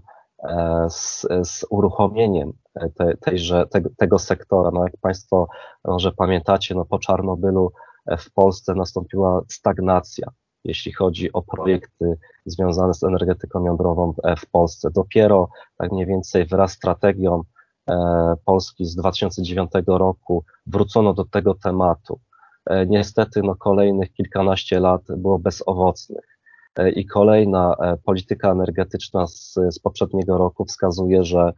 z, 0.89 1.27
z 1.43 1.65
uruchomieniem 1.69 2.53
te, 2.73 3.17
tejże, 3.21 3.67
te, 3.67 3.81
tego 3.97 4.19
sektora. 4.19 4.71
No, 4.73 4.83
jak 4.83 4.97
Państwo 5.01 5.47
może 5.85 6.11
pamiętacie, 6.11 6.75
no, 6.75 6.85
po 6.85 6.99
Czarnobylu 6.99 7.71
w 8.17 8.33
Polsce 8.33 8.75
nastąpiła 8.75 9.41
stagnacja, 9.49 10.27
jeśli 10.63 10.93
chodzi 10.93 11.33
o 11.33 11.41
projekty 11.41 12.17
związane 12.45 12.93
z 12.93 13.03
energetyką 13.03 13.65
jądrową 13.65 14.13
w 14.37 14.49
Polsce. 14.49 14.89
Dopiero 14.91 15.49
tak 15.77 15.91
mniej 15.91 16.05
więcej 16.05 16.45
wraz 16.45 16.71
z 16.71 16.75
strategią 16.75 17.43
e, 17.89 18.33
Polski 18.45 18.85
z 18.85 18.95
2009 18.95 19.71
roku 19.87 20.43
wrócono 20.65 21.13
do 21.13 21.25
tego 21.25 21.53
tematu. 21.53 22.19
E, 22.65 22.85
niestety 22.85 23.41
no, 23.43 23.55
kolejnych 23.55 24.13
kilkanaście 24.13 24.79
lat 24.79 25.01
było 25.17 25.39
bezowocnych. 25.39 26.37
E, 26.75 26.89
I 26.89 27.05
kolejna 27.05 27.75
polityka 28.05 28.51
energetyczna 28.51 29.27
z, 29.27 29.53
z 29.69 29.79
poprzedniego 29.79 30.37
roku 30.37 30.65
wskazuje, 30.65 31.23
że 31.23 31.53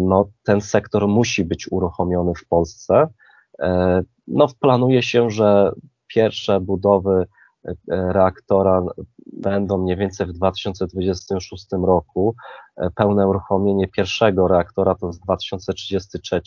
no, 0.00 0.28
ten 0.44 0.60
sektor 0.60 1.08
musi 1.08 1.44
być 1.44 1.72
uruchomiony 1.72 2.32
w 2.34 2.48
Polsce, 2.48 3.06
E, 3.60 4.02
no, 4.26 4.46
planuje 4.60 5.02
się, 5.02 5.30
że 5.30 5.72
pierwsze 6.06 6.60
budowy 6.60 7.26
e, 7.64 7.74
reaktora 7.88 8.82
będą 9.32 9.78
mniej 9.78 9.96
więcej 9.96 10.26
w 10.26 10.32
2026 10.32 11.66
roku. 11.72 12.34
E, 12.76 12.90
pełne 12.90 13.28
uruchomienie 13.28 13.88
pierwszego 13.88 14.48
reaktora 14.48 14.94
to 14.94 15.06
jest 15.06 15.22
2033. 15.22 16.42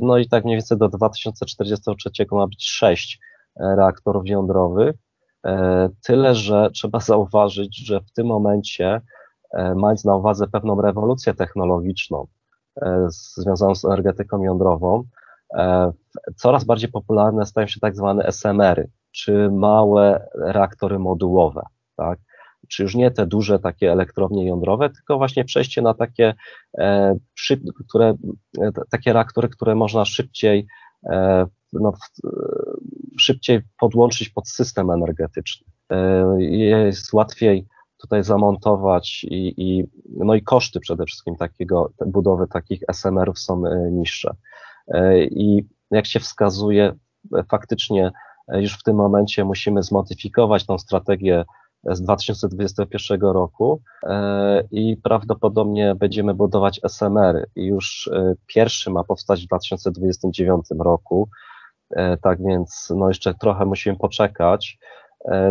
No 0.00 0.18
i 0.18 0.28
tak 0.28 0.44
mniej 0.44 0.56
więcej 0.56 0.78
do 0.78 0.88
2043 0.88 2.10
ma 2.32 2.46
być 2.46 2.70
sześć 2.70 3.20
reaktorów 3.56 4.26
jądrowych. 4.26 4.94
Tyle, 6.06 6.34
że 6.34 6.70
trzeba 6.70 7.00
zauważyć, 7.10 7.86
że 7.86 8.00
w 8.00 8.12
tym 8.12 8.26
momencie, 8.26 9.00
mając 9.76 10.04
na 10.04 10.16
uwadze 10.16 10.46
pewną 10.46 10.80
rewolucję 10.80 11.34
technologiczną 11.34 12.26
związaną 13.36 13.74
z 13.74 13.84
energetyką 13.84 14.42
jądrową, 14.42 15.04
E, 15.54 15.92
coraz 16.36 16.64
bardziej 16.64 16.90
popularne 16.90 17.46
stają 17.46 17.66
się 17.66 17.80
tak 17.80 17.96
zwane 17.96 18.26
SMR-y, 18.26 18.90
czy 19.10 19.50
małe 19.50 20.28
reaktory 20.34 20.98
modułowe, 20.98 21.62
tak? 21.96 22.18
Czy 22.68 22.82
już 22.82 22.94
nie 22.94 23.10
te 23.10 23.26
duże 23.26 23.58
takie 23.58 23.92
elektrownie 23.92 24.46
jądrowe, 24.46 24.90
tylko 24.90 25.18
właśnie 25.18 25.44
przejście 25.44 25.82
na 25.82 25.94
takie, 25.94 26.34
e, 26.78 27.16
które, 27.88 28.14
e, 28.60 28.70
takie 28.90 29.12
reaktory, 29.12 29.48
które 29.48 29.74
można 29.74 30.04
szybciej, 30.04 30.66
no, 31.72 31.92
szybciej 33.18 33.62
podłączyć 33.78 34.28
pod 34.28 34.48
system 34.48 34.90
energetyczny. 34.90 35.66
Jest 36.38 37.12
łatwiej 37.12 37.66
tutaj 38.04 38.24
zamontować 38.24 39.24
i, 39.24 39.54
i, 39.56 39.84
no 40.08 40.34
i 40.34 40.42
koszty 40.42 40.80
przede 40.80 41.04
wszystkim 41.04 41.36
takiego, 41.36 41.92
budowy 42.06 42.46
takich 42.46 42.82
SMR-ów 42.88 43.38
są 43.38 43.62
niższe. 43.90 44.34
E, 44.88 45.24
I 45.24 45.68
jak 45.90 46.06
się 46.06 46.20
wskazuje, 46.20 46.92
faktycznie 47.50 48.10
już 48.48 48.78
w 48.78 48.82
tym 48.82 48.96
momencie 48.96 49.44
musimy 49.44 49.82
zmodyfikować 49.82 50.66
tą 50.66 50.78
strategię 50.78 51.44
z 51.84 52.02
2021 52.02 53.20
roku 53.20 53.82
i 54.70 54.96
prawdopodobnie 54.96 55.94
będziemy 55.94 56.34
budować 56.34 56.80
SMR 56.84 57.48
już 57.56 58.10
pierwszy 58.46 58.90
ma 58.90 59.04
powstać 59.04 59.42
w 59.42 59.46
2029 59.46 60.66
roku. 60.78 61.28
Tak 62.22 62.38
więc 62.42 62.92
no 62.96 63.08
jeszcze 63.08 63.34
trochę 63.34 63.64
musimy 63.64 63.96
poczekać. 63.96 64.78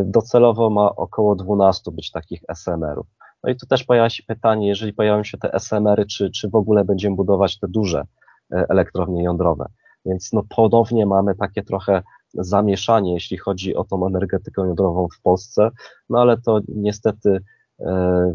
Docelowo 0.05 0.69
ma 0.69 0.95
około 0.95 1.35
12 1.35 1.91
być 1.91 2.11
takich 2.11 2.41
SMR-ów. 2.49 3.07
No 3.43 3.49
i 3.49 3.55
tu 3.55 3.65
też 3.65 3.83
pojawia 3.83 4.09
się 4.09 4.23
pytanie, 4.23 4.67
jeżeli 4.67 4.93
pojawią 4.93 5.23
się 5.23 5.37
te 5.37 5.53
SMR-y, 5.53 6.05
czy, 6.05 6.31
czy 6.31 6.49
w 6.49 6.55
ogóle 6.55 6.85
będziemy 6.85 7.15
budować 7.15 7.59
te 7.59 7.67
duże 7.67 8.03
e, 8.51 8.65
elektrownie 8.69 9.23
jądrowe. 9.23 9.65
Więc 10.05 10.33
no 10.33 10.43
ponownie 10.55 11.05
mamy 11.05 11.35
takie 11.35 11.63
trochę 11.63 12.03
zamieszanie, 12.33 13.13
jeśli 13.13 13.37
chodzi 13.37 13.75
o 13.75 13.83
tą 13.83 14.07
energetykę 14.07 14.61
jądrową 14.61 15.07
w 15.17 15.21
Polsce, 15.21 15.69
no 16.09 16.21
ale 16.21 16.37
to 16.37 16.59
niestety 16.67 17.39
e, 17.79 18.33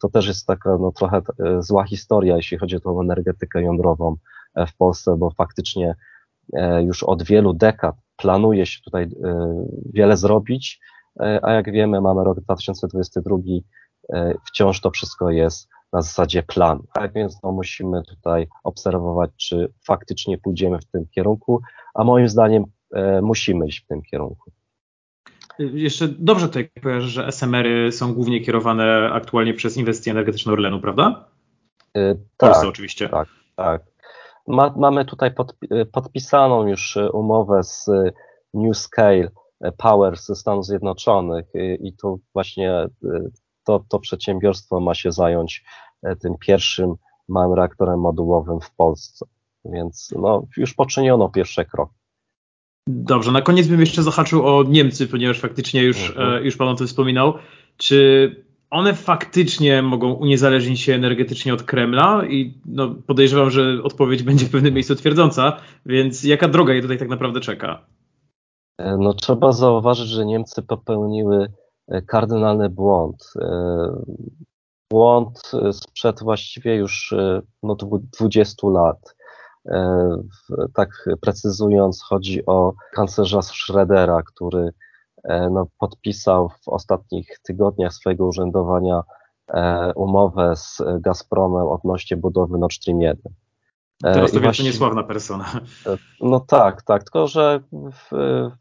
to 0.00 0.08
też 0.08 0.26
jest 0.28 0.46
taka 0.46 0.78
no, 0.78 0.92
trochę 0.92 1.16
e, 1.16 1.62
zła 1.62 1.84
historia, 1.84 2.36
jeśli 2.36 2.58
chodzi 2.58 2.76
o 2.76 2.80
tą 2.80 3.00
energetykę 3.00 3.62
jądrową 3.62 4.16
w 4.68 4.76
Polsce, 4.76 5.16
bo 5.18 5.30
faktycznie 5.30 5.94
już 6.80 7.02
od 7.02 7.22
wielu 7.22 7.52
dekad 7.52 7.96
planuje 8.16 8.66
się 8.66 8.80
tutaj 8.84 9.08
wiele 9.94 10.16
zrobić, 10.16 10.80
a 11.42 11.52
jak 11.52 11.72
wiemy, 11.72 12.00
mamy 12.00 12.24
rok 12.24 12.40
2022, 12.40 13.36
E, 14.12 14.34
wciąż 14.44 14.80
to 14.80 14.90
wszystko 14.90 15.30
jest 15.30 15.68
na 15.92 16.02
zasadzie 16.02 16.42
planu. 16.42 16.84
Tak 16.92 17.12
więc 17.12 17.42
no, 17.42 17.52
musimy 17.52 18.02
tutaj 18.02 18.46
obserwować, 18.64 19.30
czy 19.36 19.72
faktycznie 19.86 20.38
pójdziemy 20.38 20.78
w 20.78 20.84
tym 20.84 21.06
kierunku, 21.06 21.60
a 21.94 22.04
moim 22.04 22.28
zdaniem 22.28 22.64
e, 22.92 23.22
musimy 23.22 23.66
iść 23.66 23.84
w 23.84 23.86
tym 23.86 24.02
kierunku. 24.02 24.50
Jeszcze 25.58 26.08
dobrze 26.08 26.48
tutaj 26.48 26.70
kojarzę, 26.82 27.08
że 27.08 27.26
SMR-y 27.26 27.92
są 27.92 28.14
głównie 28.14 28.40
kierowane 28.40 29.10
aktualnie 29.12 29.54
przez 29.54 29.76
inwestycje 29.76 30.12
energetyczne 30.12 30.52
Orlenu, 30.52 30.80
prawda? 30.80 31.28
E, 31.94 32.14
w 32.14 32.36
Polsce 32.36 32.60
tak, 32.60 32.70
oczywiście. 32.70 33.08
Tak, 33.08 33.28
tak. 33.56 33.82
Ma, 34.48 34.74
mamy 34.76 35.04
tutaj 35.04 35.34
pod, 35.34 35.56
podpisaną 35.92 36.66
już 36.66 36.98
umowę 37.12 37.64
z 37.64 37.90
New 38.54 38.76
Scale 38.76 39.30
Power 39.76 40.16
ze 40.16 40.34
Stanów 40.34 40.66
Zjednoczonych 40.66 41.46
i 41.80 41.92
tu 41.92 42.20
właśnie 42.32 42.88
to, 43.64 43.84
to 43.88 43.98
przedsiębiorstwo 43.98 44.80
ma 44.80 44.94
się 44.94 45.12
zająć 45.12 45.64
e, 46.02 46.16
tym 46.16 46.34
pierwszym 46.40 46.94
małym 47.28 47.54
reaktorem 47.54 48.00
modułowym 48.00 48.60
w 48.60 48.70
Polsce. 48.70 49.26
Więc 49.64 50.14
no, 50.18 50.46
już 50.56 50.74
poczyniono 50.74 51.28
pierwsze 51.28 51.64
kroki. 51.64 51.94
Dobrze, 52.88 53.32
na 53.32 53.42
koniec 53.42 53.66
bym 53.66 53.80
jeszcze 53.80 54.02
zahaczył 54.02 54.46
o 54.46 54.62
Niemcy, 54.62 55.06
ponieważ 55.06 55.40
faktycznie 55.40 55.82
już, 55.82 56.10
mhm. 56.10 56.34
E, 56.34 56.42
już 56.44 56.56
Pan 56.56 56.68
o 56.68 56.74
tym 56.74 56.86
wspominał. 56.86 57.34
Czy 57.76 58.45
one 58.76 58.94
faktycznie 58.94 59.82
mogą 59.82 60.12
uniezależnić 60.12 60.80
się 60.80 60.94
energetycznie 60.94 61.54
od 61.54 61.62
Kremla 61.62 62.26
i 62.26 62.54
no, 62.66 62.94
podejrzewam, 63.06 63.50
że 63.50 63.82
odpowiedź 63.82 64.22
będzie 64.22 64.46
w 64.46 64.50
pewnym 64.50 64.74
miejscu 64.74 64.96
twierdząca, 64.96 65.56
więc 65.86 66.24
jaka 66.24 66.48
droga 66.48 66.74
je 66.74 66.82
tutaj 66.82 66.98
tak 66.98 67.08
naprawdę 67.08 67.40
czeka? 67.40 67.86
E, 68.78 68.96
no 69.00 69.14
trzeba 69.14 69.52
zauważyć, 69.52 70.08
że 70.08 70.26
Niemcy 70.26 70.62
popełniły 70.62 71.48
E, 71.88 72.02
kardynalny 72.02 72.68
błąd. 72.68 73.32
E, 73.40 73.48
błąd 74.90 75.52
sprzed 75.72 76.22
właściwie 76.22 76.76
już 76.76 77.14
no, 77.62 77.76
20 78.20 78.68
lat. 78.68 79.16
Tak 80.74 81.08
precyzując, 81.20 82.02
chodzi 82.02 82.46
o 82.46 82.74
kanclerza 82.94 83.40
Schrödera, 83.40 84.22
który 84.26 84.70
no, 85.50 85.66
podpisał 85.78 86.48
w 86.48 86.68
ostatnich 86.68 87.38
tygodniach 87.42 87.92
swojego 87.94 88.26
urzędowania 88.26 89.02
umowę 89.94 90.56
z 90.56 90.82
Gazpromem 91.00 91.66
odnośnie 91.66 92.16
budowy 92.16 92.58
Nord 92.58 92.72
Stream 92.72 93.00
1. 93.00 93.32
Teraz 94.02 94.32
to 94.32 94.40
właśnie, 94.40 94.64
niesławna 94.64 95.02
persona. 95.02 95.44
No 96.20 96.40
tak, 96.40 96.82
tak, 96.82 97.04
tylko 97.04 97.26
że 97.26 97.60
w, 97.72 98.10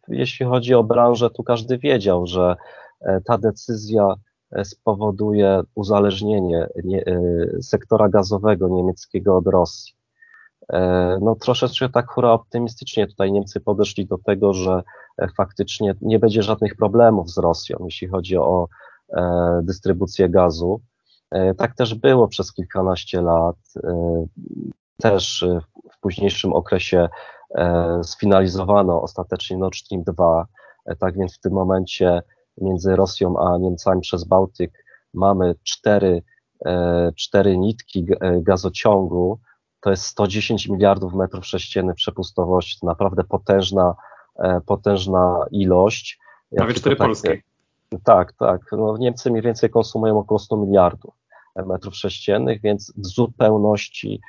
jeśli 0.07 0.45
chodzi 0.45 0.73
o 0.73 0.83
branżę, 0.83 1.29
tu 1.29 1.43
każdy 1.43 1.77
wiedział, 1.77 2.27
że 2.27 2.55
E, 3.05 3.21
ta 3.21 3.37
decyzja 3.37 4.13
e, 4.51 4.65
spowoduje 4.65 5.61
uzależnienie 5.75 6.67
e, 6.67 6.69
sektora 7.61 8.09
gazowego 8.09 8.69
niemieckiego 8.69 9.37
od 9.37 9.47
Rosji. 9.47 9.93
No 11.21 11.35
troszeczkę 11.35 11.89
tak 11.89 12.11
hura 12.11 12.31
optymistycznie 12.31 13.07
tutaj 13.07 13.31
Niemcy 13.31 13.59
podeszli 13.59 14.05
do 14.07 14.17
tego, 14.17 14.53
że 14.53 14.83
faktycznie 15.37 15.95
nie 16.01 16.19
będzie 16.19 16.43
żadnych 16.43 16.75
problemów 16.75 17.29
z 17.31 17.37
Rosją, 17.37 17.77
jeśli 17.85 18.07
chodzi 18.07 18.37
o 18.37 18.67
dystrybucję 19.63 20.29
gazu. 20.29 20.81
Tak 21.57 21.75
też 21.75 21.95
było 21.95 22.27
przez 22.27 22.53
kilkanaście 22.53 23.21
lat. 23.21 23.55
Też 24.97 25.45
w 25.93 25.99
późniejszym 25.99 26.53
okresie 26.53 27.09
sfinalizowano 28.03 29.01
ostatecznie 29.01 29.57
Nord 29.57 29.75
Stream 29.75 30.03
2. 30.03 30.45
Tak 30.99 31.17
więc 31.17 31.37
w 31.37 31.39
tym 31.39 31.53
momencie 31.53 32.21
między 32.61 32.95
Rosją 32.95 33.37
a 33.39 33.57
Niemcami 33.57 34.01
przez 34.01 34.23
Bałtyk 34.23 34.85
mamy 35.13 35.55
cztery, 35.63 36.23
e, 36.65 37.11
cztery 37.15 37.57
nitki 37.57 38.07
e, 38.19 38.41
gazociągu, 38.41 39.39
to 39.85 39.91
jest 39.91 40.03
110 40.03 40.67
miliardów 40.67 41.13
metrów 41.13 41.45
sześciennych 41.45 41.95
przepustowości, 41.95 42.79
to 42.79 42.87
naprawdę 42.87 43.23
potężna, 43.23 43.95
e, 44.39 44.61
potężna 44.61 45.45
ilość. 45.51 46.19
Prawie 46.55 46.73
cztery 46.73 46.95
tak, 46.95 47.07
polskie. 47.07 47.41
Tak, 48.03 48.33
tak. 48.33 48.61
No, 48.71 48.97
Niemcy 48.97 49.31
mniej 49.31 49.41
więcej 49.41 49.69
konsumują 49.69 50.19
około 50.19 50.39
100 50.39 50.57
miliardów 50.57 51.13
metrów 51.65 51.95
sześciennych, 51.95 52.61
więc 52.61 52.93
w 52.97 53.05
zupełności 53.05 54.21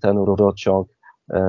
ten 0.00 0.16
rurociąg 0.18 0.88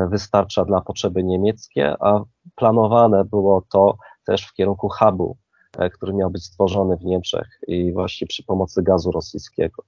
wystarcza 0.09 0.65
dla 0.65 0.81
potrzeby 0.81 1.23
niemieckie, 1.23 1.95
a 1.99 2.23
planowane 2.55 3.25
było 3.25 3.63
to 3.71 3.97
też 4.25 4.47
w 4.47 4.53
kierunku 4.53 4.89
hubu 4.89 5.37
E, 5.77 5.89
który 5.89 6.13
miał 6.13 6.31
być 6.31 6.45
stworzony 6.45 6.97
w 6.97 7.05
Niemczech 7.05 7.59
i 7.67 7.93
właśnie 7.93 8.27
przy 8.27 8.43
pomocy 8.43 8.83
gazu 8.83 9.11
rosyjskiego. 9.11 9.83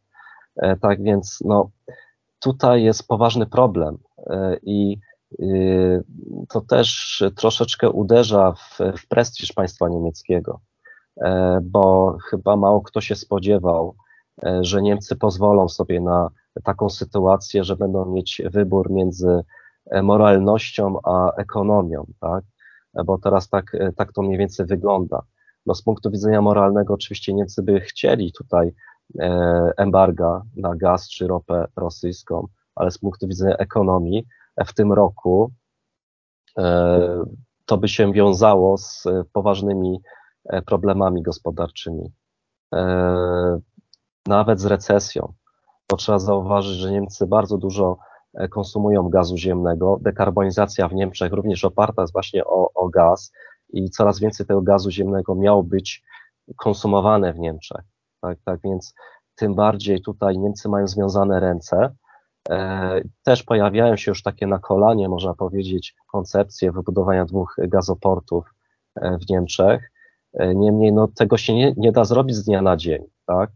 E, 0.56 0.76
tak 0.76 1.04
więc 1.04 1.40
no, 1.46 1.70
tutaj 2.46 2.84
jest 2.84 3.08
poważny 3.08 3.46
problem 3.46 3.98
e, 4.18 4.58
i 4.64 4.98
to 6.50 6.62
też 6.62 7.24
troszeczkę 7.36 7.90
uderza 7.90 8.52
w, 8.52 8.80
w 8.98 9.08
prestiż 9.08 9.54
państwa 9.54 9.90
niemieckiego, 9.90 10.60
bo 11.62 12.18
chyba 12.30 12.56
mało 12.56 12.82
kto 12.82 13.02
się 13.02 13.16
spodziewał, 13.16 13.96
że 14.62 14.82
Niemcy 14.82 15.16
pozwolą 15.16 15.70
sobie 15.70 16.02
na 16.02 16.30
taką 16.64 16.90
sytuację, 16.90 17.64
że 17.64 17.76
będą 17.76 18.06
mieć 18.06 18.42
wybór 18.46 18.92
między 18.92 19.42
moralnością 20.04 20.98
a 21.04 21.32
ekonomią, 21.32 22.06
tak? 22.20 22.44
Bo 23.06 23.18
teraz 23.18 23.50
tak, 23.50 23.78
tak 23.98 24.14
to 24.14 24.22
mniej 24.22 24.38
więcej 24.38 24.66
wygląda. 24.66 25.22
No 25.66 25.76
z 25.76 25.82
punktu 25.82 26.12
widzenia 26.12 26.42
moralnego 26.42 26.94
oczywiście 26.94 27.34
Niemcy 27.34 27.64
by 27.64 27.80
chcieli 27.80 28.32
tutaj 28.32 28.68
e, 28.68 28.74
embarga 29.78 30.41
na 30.56 30.76
gaz 30.76 31.10
czy 31.10 31.28
ropę 31.28 31.68
rosyjską, 31.76 32.48
ale 32.76 32.91
z 32.91 32.98
punktu 32.98 33.28
widzenia 33.28 33.58
ekonomii 33.58 34.26
w 34.65 34.74
tym 34.74 34.94
roku 34.94 35.52
e, 36.58 37.24
to 37.65 37.78
by 37.78 37.88
się 37.88 38.13
wiązało 38.13 38.78
z 38.78 39.04
poważnymi 39.34 40.02
e, 40.46 40.62
problemami 40.62 41.22
gospodarczymi, 41.22 42.12
nawet 44.28 44.60
z 44.60 44.65
recesją. 44.65 45.34
To 45.88 45.96
trzeba 45.96 46.20
zauważyć, 46.20 46.78
że 46.78 46.91
Niemcy 46.91 47.28
bardzo 47.28 47.58
dużo 47.58 47.98
konsumują 48.50 49.10
gazu 49.10 49.38
ziemnego. 49.38 49.98
Dekarbonizacja 50.02 50.88
w 50.88 50.94
Niemczech 50.94 51.32
również 51.32 51.65
oparta 51.65 52.02
jest 52.02 52.13
właśnie 52.13 52.46
o, 52.46 52.70
o 52.74 52.89
gaz 52.89 53.32
i 53.70 53.89
coraz 53.89 54.20
więcej 54.20 54.46
tego 54.46 54.62
gazu 54.62 54.91
ziemnego 54.91 55.36
miało 55.36 55.63
być 55.63 56.04
konsumowane 56.56 57.34
w 57.34 57.39
Niemczech. 57.39 57.82
Tak, 58.26 58.38
tak 58.46 58.60
więc 58.64 58.94
tym 59.36 59.56
bardziej 59.56 60.02
tutaj 60.02 60.38
Niemcy 60.38 60.70
mają 60.70 60.88
związane 60.88 61.40
ręce. 61.40 61.96
E, 62.50 63.02
też 63.24 63.44
pojawiają 63.44 63.96
się 63.96 64.12
już 64.12 64.24
takie 64.24 64.48
na 64.48 64.60
kolanie, 64.60 65.10
można 65.10 65.34
powiedzieć, 65.34 65.96
koncepcje 66.12 66.72
wybudowania 66.72 67.26
dwóch 67.26 67.56
gazoportów 67.58 68.46
e, 68.96 69.18
w 69.18 69.30
Niemczech. 69.30 69.92
E, 70.34 70.56
niemniej 70.56 70.94
no, 70.94 71.08
tego 71.08 71.38
się 71.38 71.54
nie, 71.54 71.74
nie 71.78 71.92
da 71.92 72.04
zrobić 72.04 72.36
z 72.36 72.44
dnia 72.44 72.62
na 72.62 72.78
dzień. 72.78 73.04
Tak? 73.26 73.52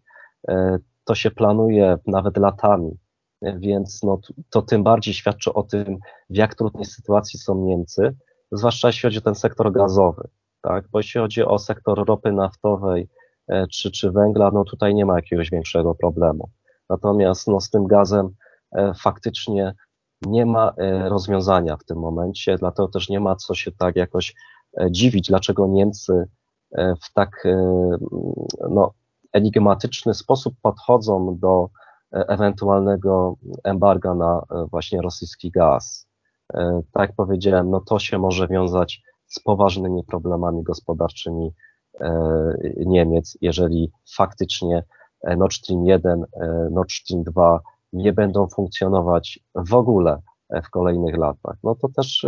To 1.03 1.15
się 1.15 1.31
planuje 1.31 1.97
nawet 2.07 2.37
latami, 2.37 2.97
więc 3.41 4.03
no, 4.03 4.19
to 4.49 4.61
tym 4.61 4.83
bardziej 4.83 5.13
świadczy 5.13 5.53
o 5.53 5.63
tym, 5.63 5.97
w 6.29 6.35
jak 6.35 6.55
trudnej 6.55 6.85
sytuacji 6.85 7.39
są 7.39 7.65
Niemcy 7.65 8.15
zwłaszcza 8.51 8.87
jeśli 8.87 9.01
chodzi 9.01 9.17
o 9.17 9.21
ten 9.21 9.35
sektor 9.35 9.71
gazowy, 9.71 10.27
tak? 10.61 10.87
Bo 10.91 10.99
jeśli 10.99 11.21
chodzi 11.21 11.43
o 11.43 11.59
sektor 11.59 12.07
ropy 12.07 12.31
naftowej 12.31 13.09
czy, 13.71 13.91
czy 13.91 14.11
węgla, 14.11 14.51
no 14.53 14.63
tutaj 14.63 14.95
nie 14.95 15.05
ma 15.05 15.15
jakiegoś 15.15 15.49
większego 15.49 15.95
problemu. 15.95 16.49
Natomiast 16.89 17.47
no, 17.47 17.61
z 17.61 17.69
tym 17.69 17.87
gazem 17.87 18.29
e, 18.71 18.93
faktycznie 18.93 19.73
nie 20.21 20.45
ma 20.45 20.73
rozwiązania 21.03 21.77
w 21.77 21.83
tym 21.83 21.97
momencie, 21.97 22.57
dlatego 22.57 22.87
też 22.87 23.09
nie 23.09 23.19
ma 23.19 23.35
co 23.35 23.55
się 23.55 23.71
tak 23.71 23.95
jakoś 23.95 24.35
dziwić, 24.91 25.27
dlaczego 25.27 25.67
Niemcy 25.67 26.27
w 26.77 27.13
tak 27.13 27.47
no, 28.69 28.93
enigmatyczny 29.33 30.13
sposób 30.13 30.53
podchodzą 30.61 31.37
do 31.39 31.69
ewentualnego 32.11 33.35
embarga 33.63 34.15
na 34.15 34.41
właśnie 34.71 35.01
rosyjski 35.01 35.51
gaz. 35.51 36.07
Tak 36.91 37.09
jak 37.09 37.15
powiedziałem, 37.15 37.69
no 37.69 37.81
to 37.81 37.99
się 37.99 38.17
może 38.17 38.47
wiązać 38.47 39.01
z 39.27 39.39
poważnymi 39.39 40.03
problemami 40.03 40.63
gospodarczymi 40.63 41.53
Niemiec, 42.85 43.37
jeżeli 43.41 43.91
faktycznie 44.15 44.83
Nord 45.37 45.53
Stream 45.53 45.85
1, 45.85 46.25
Nord 46.71 46.91
Stream 46.91 47.23
2 47.23 47.59
nie 47.93 48.13
będą 48.13 48.47
funkcjonować 48.47 49.39
w 49.55 49.73
ogóle 49.73 50.21
w 50.63 50.69
kolejnych 50.69 51.17
latach, 51.17 51.55
no 51.63 51.75
to 51.75 51.87
też 51.95 52.25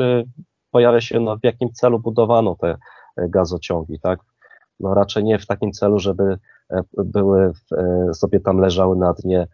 pojawia 0.71 1.01
się, 1.01 1.19
no, 1.19 1.38
w 1.38 1.43
jakim 1.43 1.73
celu 1.73 1.99
budowano 1.99 2.55
te 2.55 2.77
gazociągi, 3.17 3.99
tak? 3.99 4.19
No 4.79 4.93
raczej 4.93 5.23
nie 5.23 5.39
w 5.39 5.45
takim 5.45 5.71
celu, 5.71 5.99
żeby 5.99 6.38
były 6.97 7.53
sobie 8.13 8.39
tam 8.39 8.57
leżały 8.57 8.97
na 8.97 9.13
dnie 9.13 9.47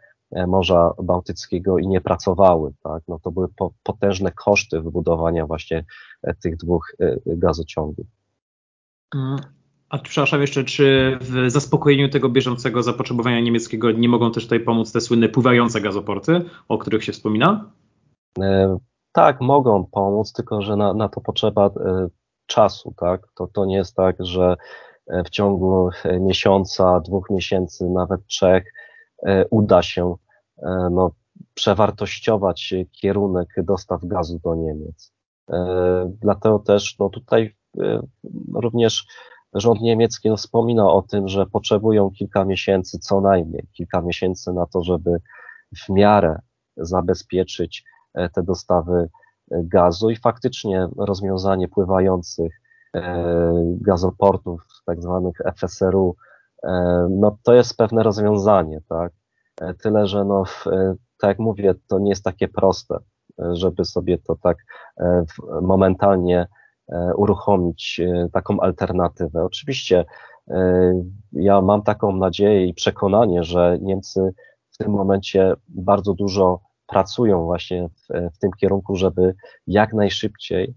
Morza 0.47 0.93
Bałtyckiego 1.03 1.77
i 1.77 1.87
nie 1.87 2.01
pracowały, 2.01 2.73
tak? 2.83 3.03
No 3.07 3.19
to 3.19 3.31
były 3.31 3.47
po, 3.57 3.71
potężne 3.83 4.31
koszty 4.31 4.81
wybudowania 4.81 5.45
właśnie 5.45 5.85
tych 6.43 6.57
dwóch 6.57 6.95
gazociągów. 7.25 8.05
A 9.89 9.97
przepraszam 9.97 10.41
jeszcze, 10.41 10.63
czy 10.63 11.17
w 11.21 11.51
zaspokojeniu 11.51 12.09
tego 12.09 12.29
bieżącego 12.29 12.83
zapotrzebowania 12.83 13.39
niemieckiego 13.39 13.91
nie 13.91 14.09
mogą 14.09 14.31
też 14.31 14.43
tutaj 14.43 14.59
pomóc 14.59 14.91
te 14.91 15.01
słynne 15.01 15.29
pływające 15.29 15.81
gazoporty, 15.81 16.41
o 16.67 16.77
których 16.77 17.03
się 17.03 17.11
wspomina? 17.11 17.71
E, 18.41 18.77
tak, 19.11 19.41
mogą 19.41 19.85
pomóc, 19.85 20.33
tylko 20.33 20.61
że 20.61 20.75
na, 20.75 20.93
na 20.93 21.09
to 21.09 21.21
potrzeba 21.21 21.65
e, 21.65 22.07
czasu, 22.45 22.93
tak? 22.97 23.27
To, 23.35 23.47
to 23.47 23.65
nie 23.65 23.75
jest 23.75 23.95
tak, 23.95 24.15
że 24.19 24.55
e, 25.07 25.23
w 25.23 25.29
ciągu 25.29 25.89
miesiąca, 26.19 26.99
dwóch 26.99 27.29
miesięcy, 27.29 27.89
nawet 27.89 28.27
trzech 28.27 28.73
uda 29.49 29.81
się 29.81 30.15
no, 30.91 31.11
przewartościować 31.53 32.73
kierunek 32.91 33.47
dostaw 33.57 34.01
gazu 34.05 34.39
do 34.43 34.55
Niemiec. 34.55 35.13
Dlatego 36.05 36.59
też 36.59 36.95
no, 36.99 37.09
tutaj 37.09 37.55
również 38.53 39.05
rząd 39.53 39.81
niemiecki 39.81 40.29
wspomina 40.37 40.91
o 40.91 41.01
tym, 41.01 41.27
że 41.27 41.45
potrzebują 41.45 42.11
kilka 42.11 42.45
miesięcy, 42.45 42.99
co 42.99 43.21
najmniej 43.21 43.67
kilka 43.73 44.01
miesięcy 44.01 44.53
na 44.53 44.65
to, 44.65 44.83
żeby 44.83 45.17
w 45.85 45.89
miarę 45.89 46.39
zabezpieczyć 46.77 47.83
e, 48.13 48.29
te 48.29 48.43
dostawy 48.43 49.09
e, 49.51 49.63
gazu 49.63 50.09
i 50.09 50.15
faktycznie 50.15 50.87
rozwiązanie 50.97 51.67
pływających 51.67 52.61
e, 52.95 53.53
gazoportów, 53.81 54.61
tak 54.85 55.01
zwanych 55.01 55.37
FSRU, 55.55 56.15
no 57.09 57.37
to 57.43 57.53
jest 57.53 57.77
pewne 57.77 58.03
rozwiązanie, 58.03 58.81
tak? 58.89 59.11
Tyle, 59.83 60.07
że 60.07 60.25
no, 60.25 60.43
tak 61.19 61.27
jak 61.27 61.39
mówię, 61.39 61.73
to 61.87 61.99
nie 61.99 62.09
jest 62.09 62.23
takie 62.23 62.47
proste, 62.47 62.97
żeby 63.37 63.85
sobie 63.85 64.17
to 64.17 64.35
tak 64.35 64.57
momentalnie 65.61 66.47
uruchomić 67.15 67.99
e, 67.99 68.29
taką 68.33 68.59
alternatywę. 68.59 69.43
Oczywiście 69.43 70.05
e, 70.47 70.93
ja 71.33 71.61
mam 71.61 71.83
taką 71.83 72.15
nadzieję 72.15 72.65
i 72.65 72.73
przekonanie, 72.73 73.43
że 73.43 73.77
Niemcy 73.81 74.33
w 74.71 74.77
tym 74.77 74.91
momencie 74.91 75.53
bardzo 75.67 76.13
dużo 76.13 76.59
pracują 76.87 77.43
właśnie 77.43 77.89
w, 77.89 78.33
w 78.35 78.37
tym 78.37 78.51
kierunku, 78.51 78.95
żeby 78.95 79.35
jak 79.67 79.93
najszybciej 79.93 80.75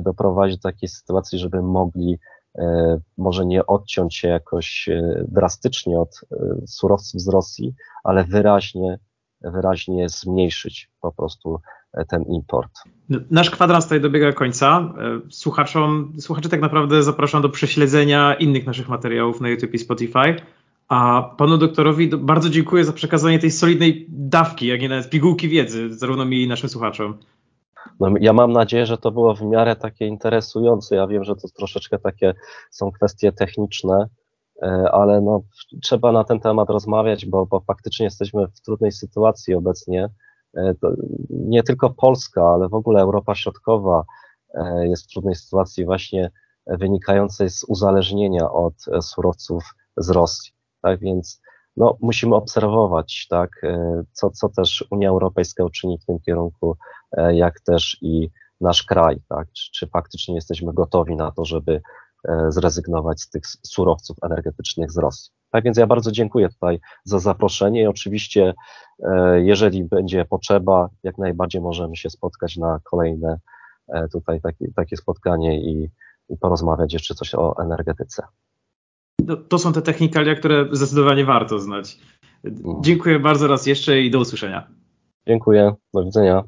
doprowadzić 0.00 0.56
do 0.56 0.68
takiej 0.68 0.88
sytuacji, 0.88 1.38
żeby 1.38 1.62
mogli 1.62 2.18
może 3.16 3.46
nie 3.46 3.66
odciąć 3.66 4.16
się 4.16 4.28
jakoś 4.28 4.88
drastycznie 5.28 6.00
od 6.00 6.20
surowców 6.66 7.20
z 7.20 7.28
Rosji, 7.28 7.74
ale 8.04 8.24
wyraźnie, 8.24 8.98
wyraźnie 9.40 10.08
zmniejszyć 10.08 10.90
po 11.00 11.12
prostu 11.12 11.60
ten 12.08 12.22
import. 12.22 12.70
Nasz 13.30 13.50
kwadrans 13.50 13.84
tutaj 13.84 14.00
dobiega 14.00 14.32
końca. 14.32 14.94
E, 14.98 15.20
słuchaczom, 15.30 16.12
słuchaczy 16.18 16.48
tak 16.48 16.60
naprawdę 16.60 17.02
zapraszam 17.02 17.42
do 17.42 17.48
prześledzenia 17.48 18.34
innych 18.34 18.66
naszych 18.66 18.88
materiałów 18.88 19.40
na 19.40 19.48
YouTube 19.48 19.74
i 19.74 19.78
Spotify. 19.78 20.36
A 20.88 21.30
panu 21.38 21.58
doktorowi 21.58 22.08
bardzo 22.08 22.50
dziękuję 22.50 22.84
za 22.84 22.92
przekazanie 22.92 23.38
tej 23.38 23.50
solidnej 23.50 24.06
dawki, 24.08 24.66
jak 24.66 24.82
i 24.82 24.88
nawet 24.88 25.10
pigułki 25.10 25.48
wiedzy, 25.48 25.94
zarówno 25.94 26.24
mi 26.24 26.42
i 26.42 26.48
naszym 26.48 26.68
słuchaczom. 26.68 27.18
No, 28.00 28.08
ja 28.20 28.32
mam 28.32 28.52
nadzieję, 28.52 28.86
że 28.86 28.98
to 28.98 29.10
było 29.10 29.34
w 29.34 29.42
miarę 29.42 29.76
takie 29.76 30.06
interesujące. 30.06 30.96
Ja 30.96 31.06
wiem, 31.06 31.24
że 31.24 31.36
to 31.36 31.48
troszeczkę 31.56 31.98
takie 31.98 32.34
są 32.70 32.92
kwestie 32.92 33.32
techniczne, 33.32 34.08
e, 34.62 34.66
ale 34.92 35.20
no, 35.20 35.42
trzeba 35.82 36.12
na 36.12 36.24
ten 36.24 36.40
temat 36.40 36.70
rozmawiać, 36.70 37.26
bo, 37.26 37.46
bo 37.46 37.60
faktycznie 37.60 38.04
jesteśmy 38.04 38.46
w 38.46 38.60
trudnej 38.60 38.92
sytuacji 38.92 39.54
obecnie 39.54 40.04
E, 40.04 40.10
nie 41.30 41.62
tylko 41.62 41.90
Polska, 41.90 42.42
ale 42.42 42.68
w 42.68 42.74
ogóle 42.74 43.00
Europa 43.02 43.34
Środkowa 43.34 44.04
e, 44.54 44.88
jest 44.88 45.04
w 45.04 45.12
trudnej 45.12 45.34
sytuacji 45.34 45.84
właśnie 45.84 46.30
wynikającej 46.66 47.50
z 47.50 47.64
uzależnienia 47.64 48.50
od 48.50 48.74
e, 48.92 49.02
surowców 49.02 49.64
z 49.96 50.10
Rosji. 50.10 50.52
Tak 50.82 51.00
więc 51.00 51.40
no, 51.76 51.96
musimy 52.00 52.34
obserwować, 52.34 53.26
tak, 53.30 53.50
co, 54.12 54.30
co 54.30 54.48
też 54.48 54.84
Unia 54.90 55.08
Europejska 55.08 55.64
uczyni 55.64 55.98
w 55.98 56.04
tym 56.04 56.18
kierunku, 56.20 56.76
jak 57.32 57.60
też 57.60 57.98
i 58.00 58.30
nasz 58.60 58.82
kraj, 58.82 59.20
tak, 59.28 59.52
czy, 59.52 59.70
czy 59.72 59.86
faktycznie 59.86 60.34
jesteśmy 60.34 60.74
gotowi 60.74 61.16
na 61.16 61.30
to, 61.30 61.44
żeby 61.44 61.80
zrezygnować 62.48 63.20
z 63.20 63.30
tych 63.30 63.46
surowców 63.46 64.16
energetycznych 64.22 64.92
z 64.92 64.98
Rosji. 64.98 65.32
Tak 65.50 65.64
więc 65.64 65.78
ja 65.78 65.86
bardzo 65.86 66.12
dziękuję 66.12 66.48
tutaj 66.48 66.80
za 67.04 67.18
zaproszenie 67.18 67.82
i 67.82 67.86
oczywiście, 67.86 68.54
e, 69.02 69.40
jeżeli 69.40 69.84
będzie 69.84 70.24
potrzeba, 70.24 70.88
jak 71.02 71.18
najbardziej 71.18 71.60
możemy 71.60 71.96
się 71.96 72.10
spotkać 72.10 72.56
na 72.56 72.80
kolejne 72.84 73.38
e, 73.88 74.08
tutaj 74.08 74.40
takie, 74.40 74.72
takie 74.76 74.96
spotkanie 74.96 75.60
i, 75.60 75.90
i 76.28 76.36
porozmawiać 76.36 76.92
jeszcze 76.92 77.14
coś 77.14 77.34
o 77.34 77.54
energetyce. 77.62 78.22
To, 79.26 79.36
to 79.36 79.58
są 79.58 79.72
te 79.72 79.82
technikalia, 79.82 80.34
które 80.34 80.68
zdecydowanie 80.72 81.24
warto 81.24 81.58
znać. 81.58 81.98
Mm. 82.44 82.82
Dziękuję 82.82 83.18
bardzo 83.18 83.46
raz 83.46 83.66
jeszcze 83.66 84.00
i 84.00 84.10
do 84.10 84.18
usłyszenia. 84.18 84.68
Dziękuję, 85.26 85.74
do 85.94 86.04
widzenia. 86.04 86.42